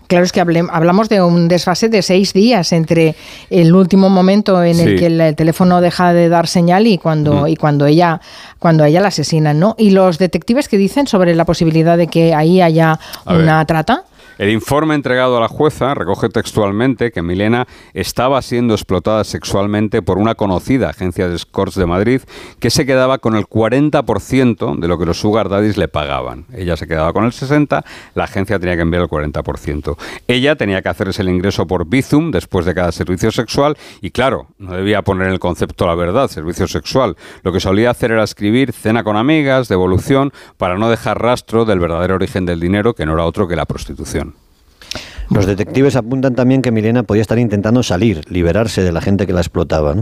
Claro, 0.08 0.26
es 0.26 0.32
que 0.32 0.42
hablamos 0.42 1.10
de 1.10 1.22
un 1.22 1.48
desfase 1.48 1.90
de 1.90 2.02
seis 2.02 2.34
días 2.34 2.74
entre 2.74 3.16
el 3.50 3.74
último 3.74 4.10
momento 4.10 4.64
en 4.64 4.80
el 4.80 5.00
que 5.00 5.06
el, 5.08 5.36
teléfono 5.36 5.82
deja 5.82 6.14
de 6.14 6.30
dar 6.30 6.48
señal 6.48 6.88
y 6.88 6.98
cuando, 6.98 7.48
y 7.48 7.56
cuando 7.56 7.86
ella 7.86 8.20
cuando 8.60 8.84
ella 8.84 9.02
la 9.02 9.10
asesinan, 9.10 9.60
¿no? 9.60 9.76
Y 9.78 9.92
los 9.92 10.18
detectives 10.18 10.68
que 10.68 10.78
dicen 10.78 11.08
sobre 11.08 11.36
la 11.36 11.46
posibilidad 11.46 11.98
de 11.98 12.08
que 12.08 12.34
ahí 12.34 12.62
haya 12.62 13.00
una 13.26 13.64
trata. 13.66 14.04
El 14.38 14.51
informe 14.51 14.94
entregado 14.94 15.38
a 15.38 15.41
la 15.41 15.48
jueza 15.48 15.96
recoge 15.96 16.29
textualmente 16.29 17.12
que 17.12 17.24
Milena 17.24 17.67
estaba 17.96 18.39
siendo 18.44 18.75
explotada 18.75 19.24
sexualmente 19.24 20.03
por 20.03 20.20
una 20.20 20.36
conocida 20.36 20.89
agencia 20.89 21.27
de 21.27 21.36
escorts 21.36 21.74
de 21.74 21.88
Madrid 21.88 22.22
que 22.60 22.70
se 22.70 22.86
quedaba 22.86 23.17
con 23.17 23.36
el 23.36 23.48
40% 23.48 24.77
de 24.77 24.88
lo 24.88 25.00
que 25.00 25.06
los 25.08 25.20
sugar 25.20 25.50
le 25.50 25.88
pagaban. 25.88 26.46
Ella 26.53 26.77
se 26.77 26.88
quedaba 26.88 27.13
con 27.13 27.25
el 27.25 27.32
60%, 27.32 27.84
la 28.13 28.24
agencia 28.25 28.60
tenía 28.60 28.75
que 28.75 28.82
enviar 28.84 29.03
el 29.03 29.10
40%. 29.10 29.98
Ella 30.27 30.56
tenía 30.56 30.82
que 30.82 30.89
hacerse 30.89 31.22
el 31.22 31.29
ingreso 31.29 31.65
por 31.65 31.88
Bizum 31.88 32.32
después 32.32 32.65
de 32.65 32.75
cada 32.75 32.91
servicio 32.91 33.32
sexual 33.32 33.75
y 34.01 34.12
claro, 34.12 34.48
no 34.60 34.74
debía 34.74 35.01
poner 35.01 35.29
el 35.29 35.39
concepto 35.39 35.88
la 35.88 35.96
verdad, 35.96 36.27
servicio 36.27 36.67
sexual. 36.67 37.15
Lo 37.41 37.51
que 37.51 37.60
solía 37.60 37.89
hacer 37.89 38.12
era 38.12 38.24
escribir 38.24 38.72
cena 38.72 39.03
con 39.03 39.15
amigas, 39.17 39.67
devolución, 39.67 40.32
para 40.58 40.77
no 40.77 40.89
dejar 40.89 41.22
rastro 41.22 41.65
del 41.65 41.79
verdadero 41.79 42.15
origen 42.15 42.46
del 42.46 42.60
dinero 42.60 42.94
que 42.94 43.06
no 43.06 43.13
era 43.13 43.25
otro 43.25 43.48
que 43.48 43.56
la 43.56 43.65
prostitución. 43.65 44.27
Los 45.30 45.46
detectives 45.46 45.96
apuntan 45.96 46.36
también 46.36 46.62
que 46.62 46.72
Milena 46.72 47.04
podía 47.04 47.22
estar 47.22 47.38
intentando 47.38 47.84
salir, 47.84 48.22
liberarse 48.30 48.82
de 48.82 48.92
la 48.92 49.02
gente 49.02 49.28
que 49.28 49.34
la 49.34 49.42
explotaba. 49.42 49.96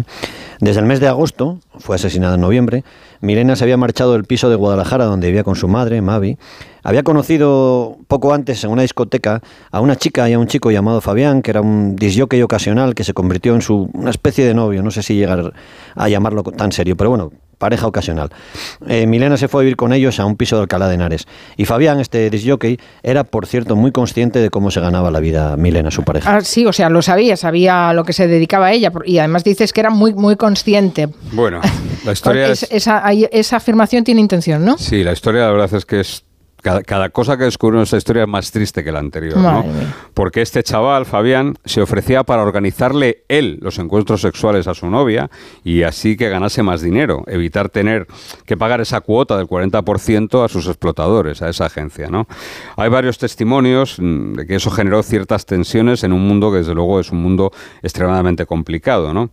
Desde 0.60 0.80
el 0.80 0.86
mes 0.86 1.00
de 1.00 1.08
agosto, 1.08 1.60
fue 1.80 1.96
asesinada 1.96 2.36
en 2.36 2.42
noviembre, 2.42 2.84
Milena 3.22 3.56
se 3.56 3.64
había 3.64 3.78
marchado 3.78 4.14
del 4.14 4.26
piso 4.26 4.50
de 4.50 4.56
Guadalajara 4.56 5.06
donde 5.06 5.28
vivía 5.28 5.44
con 5.44 5.56
su 5.56 5.68
madre, 5.68 6.02
Mavi. 6.02 6.38
Había 6.84 7.02
conocido 7.02 7.98
poco 8.08 8.34
antes 8.34 8.64
en 8.64 8.70
una 8.70 8.84
discoteca 8.84 9.42
a 9.72 9.82
una 9.82 9.96
chica 9.96 10.30
y 10.30 10.34
a 10.34 10.40
un 10.40 10.46
chico 10.46 10.70
llamado 10.70 11.02
Fabián, 11.02 11.42
que 11.42 11.50
era 11.50 11.62
un 11.62 11.96
disjockey 11.96 12.44
ocasional 12.44 12.94
que 12.94 13.04
se 13.04 13.14
convirtió 13.14 13.56
en 13.56 13.62
su, 13.62 13.90
una 13.94 14.12
especie 14.12 14.46
de 14.46 14.54
novio, 14.54 14.84
no 14.84 14.92
sé 14.92 15.02
si 15.02 15.16
llegar 15.16 15.54
a 15.96 16.10
llamarlo 16.10 16.44
tan 16.44 16.72
serio, 16.72 16.96
pero 16.96 17.10
bueno, 17.10 17.32
pareja 17.58 17.88
ocasional. 17.88 18.30
Eh, 18.88 19.08
Milena 19.08 19.38
se 19.38 19.48
fue 19.48 19.62
a 19.62 19.64
vivir 19.64 19.76
con 19.76 19.94
ellos 19.94 20.20
a 20.20 20.26
un 20.26 20.36
piso 20.36 20.56
de 20.58 20.64
Alcalá 20.64 20.88
de 20.88 20.96
Henares. 20.96 21.28
Y 21.58 21.66
Fabián, 21.66 22.00
este 22.00 22.30
disjockey, 22.30 22.80
era, 23.04 23.24
por 23.24 23.48
cierto, 23.48 23.76
muy 23.76 23.92
consciente 23.92 24.40
de 24.40 24.50
cómo 24.50 24.72
se 24.72 24.80
ganaba 24.80 25.12
la 25.12 25.20
vida 25.20 25.56
Milena, 25.58 25.92
su 25.92 26.04
pareja. 26.04 26.36
Ah, 26.36 26.42
sí, 26.42 26.66
o 26.66 26.74
sea, 26.74 26.90
lo 26.90 27.02
sabía, 27.02 27.38
sabía 27.38 27.94
lo 27.94 28.04
que 28.04 28.14
se 28.14 28.28
dedicaba 28.28 28.68
a 28.68 28.74
ella. 28.74 28.92
Y 29.06 29.18
además 29.20 29.44
dices 29.44 29.74
que 29.74 29.80
era 29.80 29.90
muy, 29.90 30.14
muy 30.14 30.36
consciente. 30.36 31.10
Bueno, 31.32 31.62
la 32.06 32.12
historia 32.14 32.48
es... 32.48 32.64
Esa, 32.70 33.04
esa 33.32 33.58
afirmación 33.58 34.04
tiene 34.04 34.22
intención, 34.22 34.66
¿no? 34.66 34.78
Sí, 34.78 35.04
la 35.04 35.14
historia 35.14 35.42
la 35.46 35.52
verdad 35.52 35.74
es 35.74 35.86
que 35.86 36.02
es 36.02 36.25
cada, 36.66 37.10
cosa 37.10 37.38
que 37.38 37.44
descubrimos 37.44 37.82
en 37.82 37.84
esta 37.84 37.98
historia 37.98 38.24
es 38.24 38.28
más 38.28 38.52
triste 38.52 38.84
que 38.84 38.92
la 38.92 39.00
anterior, 39.00 39.38
¿no? 39.38 39.64
Porque 40.14 40.42
este 40.42 40.64
chaval, 40.64 41.06
Fabián, 41.06 41.58
se 41.64 41.82
ofrecía 41.82 42.24
para 42.24 42.42
organizarle 42.42 43.24
él 43.28 43.60
los 43.62 43.78
encuentros 43.78 44.22
sexuales 44.22 44.68
a 44.68 44.74
su 44.74 44.90
novia 44.90 45.30
y 45.64 45.84
así 45.84 46.18
que 46.18 46.30
ganase 46.30 46.64
más 46.64 46.82
dinero, 46.82 47.24
evitar 47.28 47.70
tener 47.70 48.08
que 48.46 48.58
pagar 48.58 48.82
esa 48.82 49.02
cuota 49.02 49.38
del 49.38 49.48
40% 49.48 50.44
a 50.44 50.48
sus 50.48 50.68
explotadores, 50.68 51.44
a 51.44 51.50
esa 51.50 51.66
agencia, 51.66 52.08
¿no? 52.08 52.28
Hay 52.78 52.90
varios 52.90 53.20
testimonios 53.20 53.98
mm, 54.00 54.34
de 54.34 54.48
que 54.48 54.56
eso 54.56 54.72
generó 54.72 55.04
ciertas 55.04 55.46
tensiones 55.46 56.04
en 56.04 56.14
un 56.14 56.28
mundo 56.28 56.52
que 56.52 56.58
desde 56.58 56.74
luego 56.74 57.00
es 57.00 57.12
un 57.12 57.22
mundo 57.22 57.52
extremadamente 57.84 58.48
complicado, 58.48 59.14
¿no? 59.14 59.30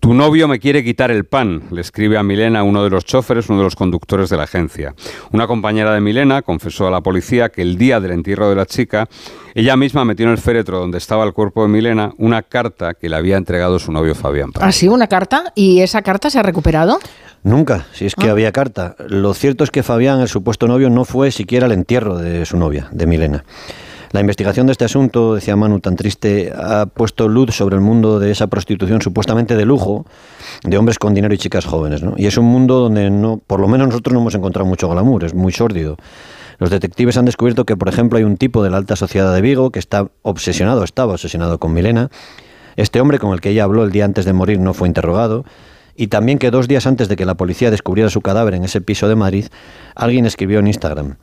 Tu 0.00 0.14
novio 0.14 0.48
me 0.48 0.58
quiere 0.58 0.82
quitar 0.82 1.10
el 1.10 1.26
pan, 1.26 1.64
le 1.70 1.82
escribe 1.82 2.16
a 2.16 2.22
Milena 2.22 2.62
uno 2.62 2.82
de 2.82 2.88
los 2.88 3.04
choferes, 3.04 3.50
uno 3.50 3.58
de 3.58 3.64
los 3.64 3.76
conductores 3.76 4.30
de 4.30 4.38
la 4.38 4.44
agencia. 4.44 4.94
Una 5.30 5.46
compañera 5.46 5.92
de 5.92 6.00
Milena 6.00 6.40
confesó 6.40 6.86
a 6.86 6.90
la 6.90 7.02
policía 7.02 7.50
que 7.50 7.60
el 7.60 7.76
día 7.76 8.00
del 8.00 8.12
entierro 8.12 8.48
de 8.48 8.56
la 8.56 8.64
chica, 8.64 9.10
ella 9.54 9.76
misma 9.76 10.06
metió 10.06 10.24
en 10.24 10.32
el 10.32 10.38
féretro 10.38 10.78
donde 10.78 10.96
estaba 10.96 11.24
el 11.24 11.34
cuerpo 11.34 11.62
de 11.62 11.68
Milena 11.68 12.14
una 12.16 12.40
carta 12.42 12.94
que 12.94 13.10
le 13.10 13.16
había 13.16 13.36
entregado 13.36 13.78
su 13.78 13.92
novio 13.92 14.14
Fabián. 14.14 14.52
¿Ah, 14.58 14.72
sí? 14.72 14.88
¿Una 14.88 15.06
carta? 15.06 15.52
¿Y 15.54 15.82
esa 15.82 16.00
carta 16.00 16.30
se 16.30 16.38
ha 16.38 16.42
recuperado? 16.42 16.98
Nunca, 17.42 17.86
si 17.92 18.06
es 18.06 18.14
que 18.14 18.28
ah. 18.28 18.32
había 18.32 18.52
carta. 18.52 18.96
Lo 19.06 19.34
cierto 19.34 19.64
es 19.64 19.70
que 19.70 19.82
Fabián, 19.82 20.20
el 20.20 20.28
supuesto 20.28 20.66
novio, 20.66 20.88
no 20.88 21.04
fue 21.04 21.30
siquiera 21.30 21.66
al 21.66 21.72
entierro 21.72 22.16
de 22.16 22.46
su 22.46 22.56
novia, 22.56 22.88
de 22.90 23.06
Milena. 23.06 23.44
La 24.12 24.20
investigación 24.20 24.66
de 24.66 24.72
este 24.72 24.84
asunto, 24.84 25.36
decía 25.36 25.54
Manu, 25.54 25.78
tan 25.78 25.94
triste, 25.94 26.52
ha 26.52 26.86
puesto 26.86 27.28
luz 27.28 27.54
sobre 27.54 27.76
el 27.76 27.80
mundo 27.80 28.18
de 28.18 28.32
esa 28.32 28.48
prostitución 28.48 29.00
supuestamente 29.00 29.54
de 29.54 29.64
lujo, 29.64 30.04
de 30.64 30.76
hombres 30.78 30.98
con 30.98 31.14
dinero 31.14 31.32
y 31.32 31.38
chicas 31.38 31.64
jóvenes. 31.64 32.02
¿no? 32.02 32.14
Y 32.16 32.26
es 32.26 32.36
un 32.36 32.46
mundo 32.46 32.80
donde, 32.80 33.08
no, 33.08 33.40
por 33.46 33.60
lo 33.60 33.68
menos 33.68 33.86
nosotros 33.86 34.12
no 34.12 34.20
hemos 34.20 34.34
encontrado 34.34 34.66
mucho 34.66 34.88
glamour, 34.88 35.22
es 35.22 35.34
muy 35.34 35.52
sórdido. 35.52 35.96
Los 36.58 36.70
detectives 36.70 37.16
han 37.18 37.24
descubierto 37.24 37.64
que, 37.64 37.76
por 37.76 37.88
ejemplo, 37.88 38.18
hay 38.18 38.24
un 38.24 38.36
tipo 38.36 38.64
de 38.64 38.70
la 38.70 38.78
alta 38.78 38.96
sociedad 38.96 39.32
de 39.32 39.40
Vigo 39.40 39.70
que 39.70 39.78
está 39.78 40.10
obsesionado, 40.22 40.82
estaba 40.82 41.12
obsesionado 41.12 41.58
con 41.60 41.72
Milena. 41.72 42.10
Este 42.74 43.00
hombre 43.00 43.20
con 43.20 43.32
el 43.32 43.40
que 43.40 43.50
ella 43.50 43.62
habló 43.62 43.84
el 43.84 43.92
día 43.92 44.04
antes 44.06 44.24
de 44.24 44.32
morir 44.32 44.58
no 44.58 44.74
fue 44.74 44.88
interrogado. 44.88 45.44
Y 45.94 46.08
también 46.08 46.38
que 46.38 46.50
dos 46.50 46.66
días 46.66 46.86
antes 46.86 47.08
de 47.08 47.14
que 47.14 47.26
la 47.26 47.36
policía 47.36 47.70
descubriera 47.70 48.10
su 48.10 48.22
cadáver 48.22 48.54
en 48.54 48.64
ese 48.64 48.80
piso 48.80 49.08
de 49.08 49.14
Madrid, 49.14 49.46
alguien 49.94 50.26
escribió 50.26 50.58
en 50.58 50.66
Instagram. 50.66 51.16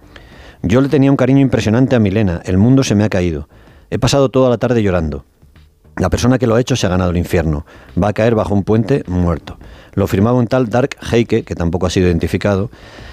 Yo 0.64 0.82
le 0.82 0.90
tenía 0.90 1.12
un 1.12 1.18
cariño 1.18 1.40
impresionante 1.42 1.96
a 1.96 2.00
Milena, 2.00 2.42
el 2.46 2.58
mundo 2.58 2.84
se 2.84 2.96
me 2.96 3.04
ha 3.04 3.10
caído. 3.10 3.48
He 3.90 4.00
pasado 4.00 4.30
toda 4.30 4.50
la 4.50 4.58
tarde 4.58 4.82
llorando. 4.82 5.24
La 5.98 6.10
persona 6.10 6.38
que 6.38 6.46
lo 6.46 6.56
ha 6.56 6.62
hecho 6.62 6.76
se 6.76 6.86
ha 6.86 6.90
ganado 6.90 7.12
el 7.12 7.18
infierno. 7.18 7.66
Va 8.02 8.10
a 8.10 8.14
caer 8.14 8.36
bajo 8.36 8.54
un 8.54 8.64
puente 8.64 9.04
muerto. 9.08 9.58
Lo 9.94 10.08
firmaba 10.08 10.38
un 10.38 10.48
tal 10.48 10.70
Dark 10.70 10.96
Heike, 11.12 11.44
que 11.44 11.56
tampoco 11.56 11.88
ha 11.88 11.90
sido 11.90 12.08
identificado, 12.08 12.70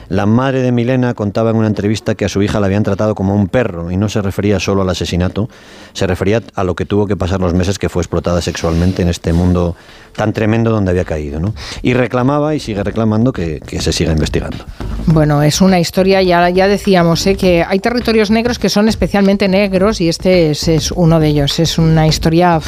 la 0.08 0.26
madre 0.26 0.62
de 0.62 0.72
Milena 0.72 1.14
contaba 1.14 1.50
en 1.50 1.56
una 1.56 1.66
entrevista 1.66 2.14
que 2.14 2.24
a 2.24 2.28
su 2.28 2.42
hija 2.42 2.60
la 2.60 2.66
habían 2.66 2.82
tratado 2.82 3.14
como 3.14 3.34
un 3.34 3.48
perro 3.48 3.90
y 3.90 3.96
no 3.96 4.08
se 4.08 4.22
refería 4.22 4.60
solo 4.60 4.82
al 4.82 4.90
asesinato, 4.90 5.48
se 5.92 6.06
refería 6.06 6.42
a 6.54 6.64
lo 6.64 6.74
que 6.74 6.84
tuvo 6.84 7.06
que 7.06 7.16
pasar 7.16 7.40
los 7.40 7.54
meses 7.54 7.78
que 7.78 7.88
fue 7.88 8.02
explotada 8.02 8.40
sexualmente 8.40 9.02
en 9.02 9.08
este 9.08 9.32
mundo 9.32 9.76
tan 10.14 10.32
tremendo 10.32 10.70
donde 10.70 10.90
había 10.90 11.04
caído. 11.04 11.40
¿no? 11.40 11.54
Y 11.82 11.94
reclamaba 11.94 12.54
y 12.54 12.60
sigue 12.60 12.82
reclamando 12.82 13.32
que, 13.32 13.60
se 13.80 13.92
siga 13.92 14.12
investigando. 14.12 14.64
Bueno, 15.06 15.42
es 15.42 15.60
una 15.60 15.80
historia, 15.80 16.22
ya, 16.22 16.48
ya 16.50 16.68
decíamos, 16.68 17.26
¿eh? 17.26 17.36
que 17.36 17.64
hay 17.66 17.80
territorios 17.80 18.30
negros 18.30 18.58
que 18.58 18.68
son 18.68 18.88
especialmente 18.88 19.48
negros 19.48 20.00
y 20.00 20.08
este 20.08 20.50
es, 20.50 20.92
uno 20.92 21.20
de 21.20 21.28
ellos. 21.28 21.58
Es 21.58 21.78
una 21.78 22.06
historia 22.06 22.60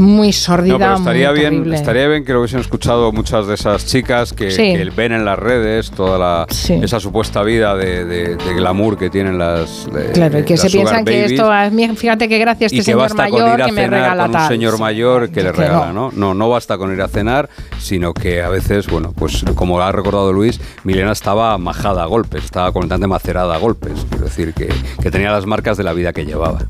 muy 0.00 0.32
sórdida. 0.32 0.94
estaría, 0.96 1.30
bien, 1.32 1.72
estaría 1.72 2.08
bien 2.08 2.24
que 2.24 2.32
lo 2.32 2.40
hubiesen 2.40 2.60
escuchado 2.60 3.12
muchas 3.12 3.46
de 3.46 3.54
esas 3.54 3.86
chicas 3.86 4.32
que, 4.32 4.48
que 4.48 4.90
ven 4.96 5.12
en 5.12 5.24
las 5.24 5.38
redes 5.38 5.90
toda 5.90 6.18
la 6.18 6.35
esa, 6.44 7.00
supuesta 7.00 7.42
vida 7.42 7.74
de, 7.74 8.36
glamour 8.56 8.98
que 8.98 9.10
tienen 9.10 9.38
las. 9.38 9.88
claro, 10.12 10.44
que 10.44 10.56
se 10.56 10.68
piensan 10.70 11.04
que 11.04 11.24
esto, 11.24 11.50
fíjate 11.96 12.28
que 12.28 12.38
gracias 12.38 12.72
a 12.72 12.76
este 12.76 12.92
señor 12.92 13.14
mayor 13.14 13.64
que 13.64 13.72
me 13.72 13.86
regala 13.86 14.26
con 14.26 14.36
un 14.36 14.48
señor 14.48 14.78
mayor 14.78 15.30
que 15.30 15.42
le 15.42 15.52
regala, 15.52 15.92
no. 15.92 16.10
¿no? 16.12 16.34
No, 16.34 16.48
basta 16.48 16.78
con 16.78 16.92
ir 16.92 17.00
a 17.02 17.08
cenar, 17.08 17.48
sino 17.78 18.12
que 18.12 18.42
a 18.42 18.48
veces, 18.48 18.86
bueno, 18.86 19.12
pues 19.16 19.44
como 19.54 19.80
ha 19.80 19.92
recordado 19.92 20.32
Luis, 20.32 20.60
Milena 20.84 21.12
estaba 21.12 21.56
majada 21.58 22.02
a 22.02 22.06
golpes, 22.06 22.44
estaba 22.44 22.72
completamente 22.72 23.06
macerada 23.06 23.54
a 23.54 23.58
golpes. 23.58 24.06
Quiero 24.08 24.24
decir 24.24 24.54
que, 24.54 24.68
que 25.02 25.10
tenía 25.10 25.30
las 25.30 25.46
marcas 25.46 25.76
de 25.76 25.84
la 25.84 25.92
vida 25.92 26.12
que 26.12 26.24
llevaba. 26.24 26.60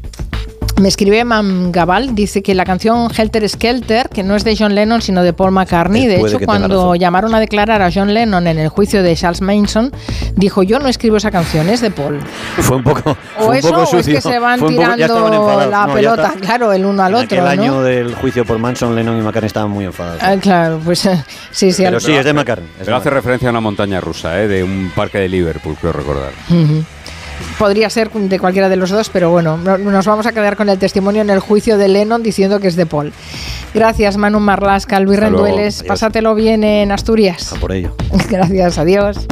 Me 0.79 0.89
escribe 0.89 1.25
Mam 1.25 1.73
Gabal, 1.73 2.15
dice 2.15 2.43
que 2.43 2.55
la 2.55 2.67
canción 2.67 3.09
Helter 3.17 3.49
Skelter, 3.49 4.11
que 4.11 4.23
no 4.23 4.37
es 4.37 4.45
de 4.45 4.55
John 4.59 4.75
Lennon, 4.75 5.01
sino 5.01 5.23
de 5.23 5.33
Paul 5.33 5.53
McCartney, 5.53 6.07
de 6.07 6.21
hecho, 6.21 6.39
cuando 6.41 6.95
llamaron 6.95 7.35
a 7.35 7.41
declarar 7.41 7.81
a 7.81 7.91
John 7.93 8.13
Lennon 8.13 8.47
en 8.47 8.59
el 8.59 8.69
juicio 8.69 9.03
de 9.03 9.17
Charles 9.17 9.41
Manson, 9.41 9.91
dijo, 10.35 10.63
yo 10.63 10.79
no 10.79 10.89
escribo 10.89 11.17
esa 11.17 11.31
canción, 11.31 11.71
es 11.71 11.81
de 11.81 11.91
Paul. 11.91 12.21
Fue 12.59 12.77
un 12.77 12.83
poco 12.83 13.17
O 13.39 13.55
eso, 13.55 13.75
o 13.75 13.99
es 13.99 14.07
que 14.07 14.21
se 14.21 14.39
van 14.39 14.67
tirando 14.67 15.31
la 15.71 15.87
pelota, 15.93 16.35
claro, 16.41 16.71
el 16.75 16.85
uno 16.85 17.03
al 17.03 17.15
otro. 17.15 17.39
El 17.39 17.47
año 17.47 17.83
del 17.83 18.15
juicio 18.15 18.45
por 18.45 18.59
Manson, 18.59 18.95
Lennon 18.95 19.19
y 19.19 19.23
McCartney 19.23 19.47
estaban 19.47 19.71
muy 19.71 19.87
enfadados. 19.87 20.23
Ah, 20.23 20.37
claro, 20.39 20.79
pues 20.85 21.09
sí, 21.53 21.73
sí. 21.73 21.85
Pero 21.85 22.01
sí, 22.01 22.13
es 22.13 22.25
de 22.25 22.35
McCartney. 22.35 22.69
Pero 22.79 22.97
hace 22.97 23.09
referencia 23.09 23.49
a 23.49 23.51
una 23.51 23.61
montaña 23.61 23.99
rusa, 24.03 24.43
¿eh? 24.43 24.47
de 24.47 24.63
un 24.63 24.93
parque 24.95 25.19
de 25.19 25.29
Liverpool, 25.31 25.75
creo 25.81 25.95
recordar. 25.95 26.33
Podría 27.59 27.89
ser 27.91 28.11
de 28.11 28.39
cualquiera 28.39 28.69
de 28.69 28.77
los 28.77 28.91
dos, 28.91 29.09
pero 29.09 29.31
bueno, 29.31 29.57
nos 29.57 30.07
vamos 30.07 30.27
a 30.27 30.33
quedar 30.33 30.57
con 30.57 30.69
el 30.69 30.79
testimonio 30.79 31.23
en 31.23 31.31
el 31.31 31.41
juicio 31.41 31.79
de 31.79 31.89
Lennon 31.89 32.23
diciendo 32.23 32.61
que 32.61 32.69
es 32.69 32.77
de 32.77 32.87
Paul. 32.87 33.13
Gracias, 33.75 34.17
Manu 34.17 34.41
Marlasca, 34.41 35.01
Luis 35.01 35.19
Rendueles. 35.19 35.83
Pásatelo 35.83 36.35
bien 36.35 36.65
en 36.65 36.93
Asturias. 36.93 37.53
A 37.53 37.57
por 37.57 37.73
ello. 37.73 37.95
Gracias, 38.31 38.79
adiós. 38.79 39.27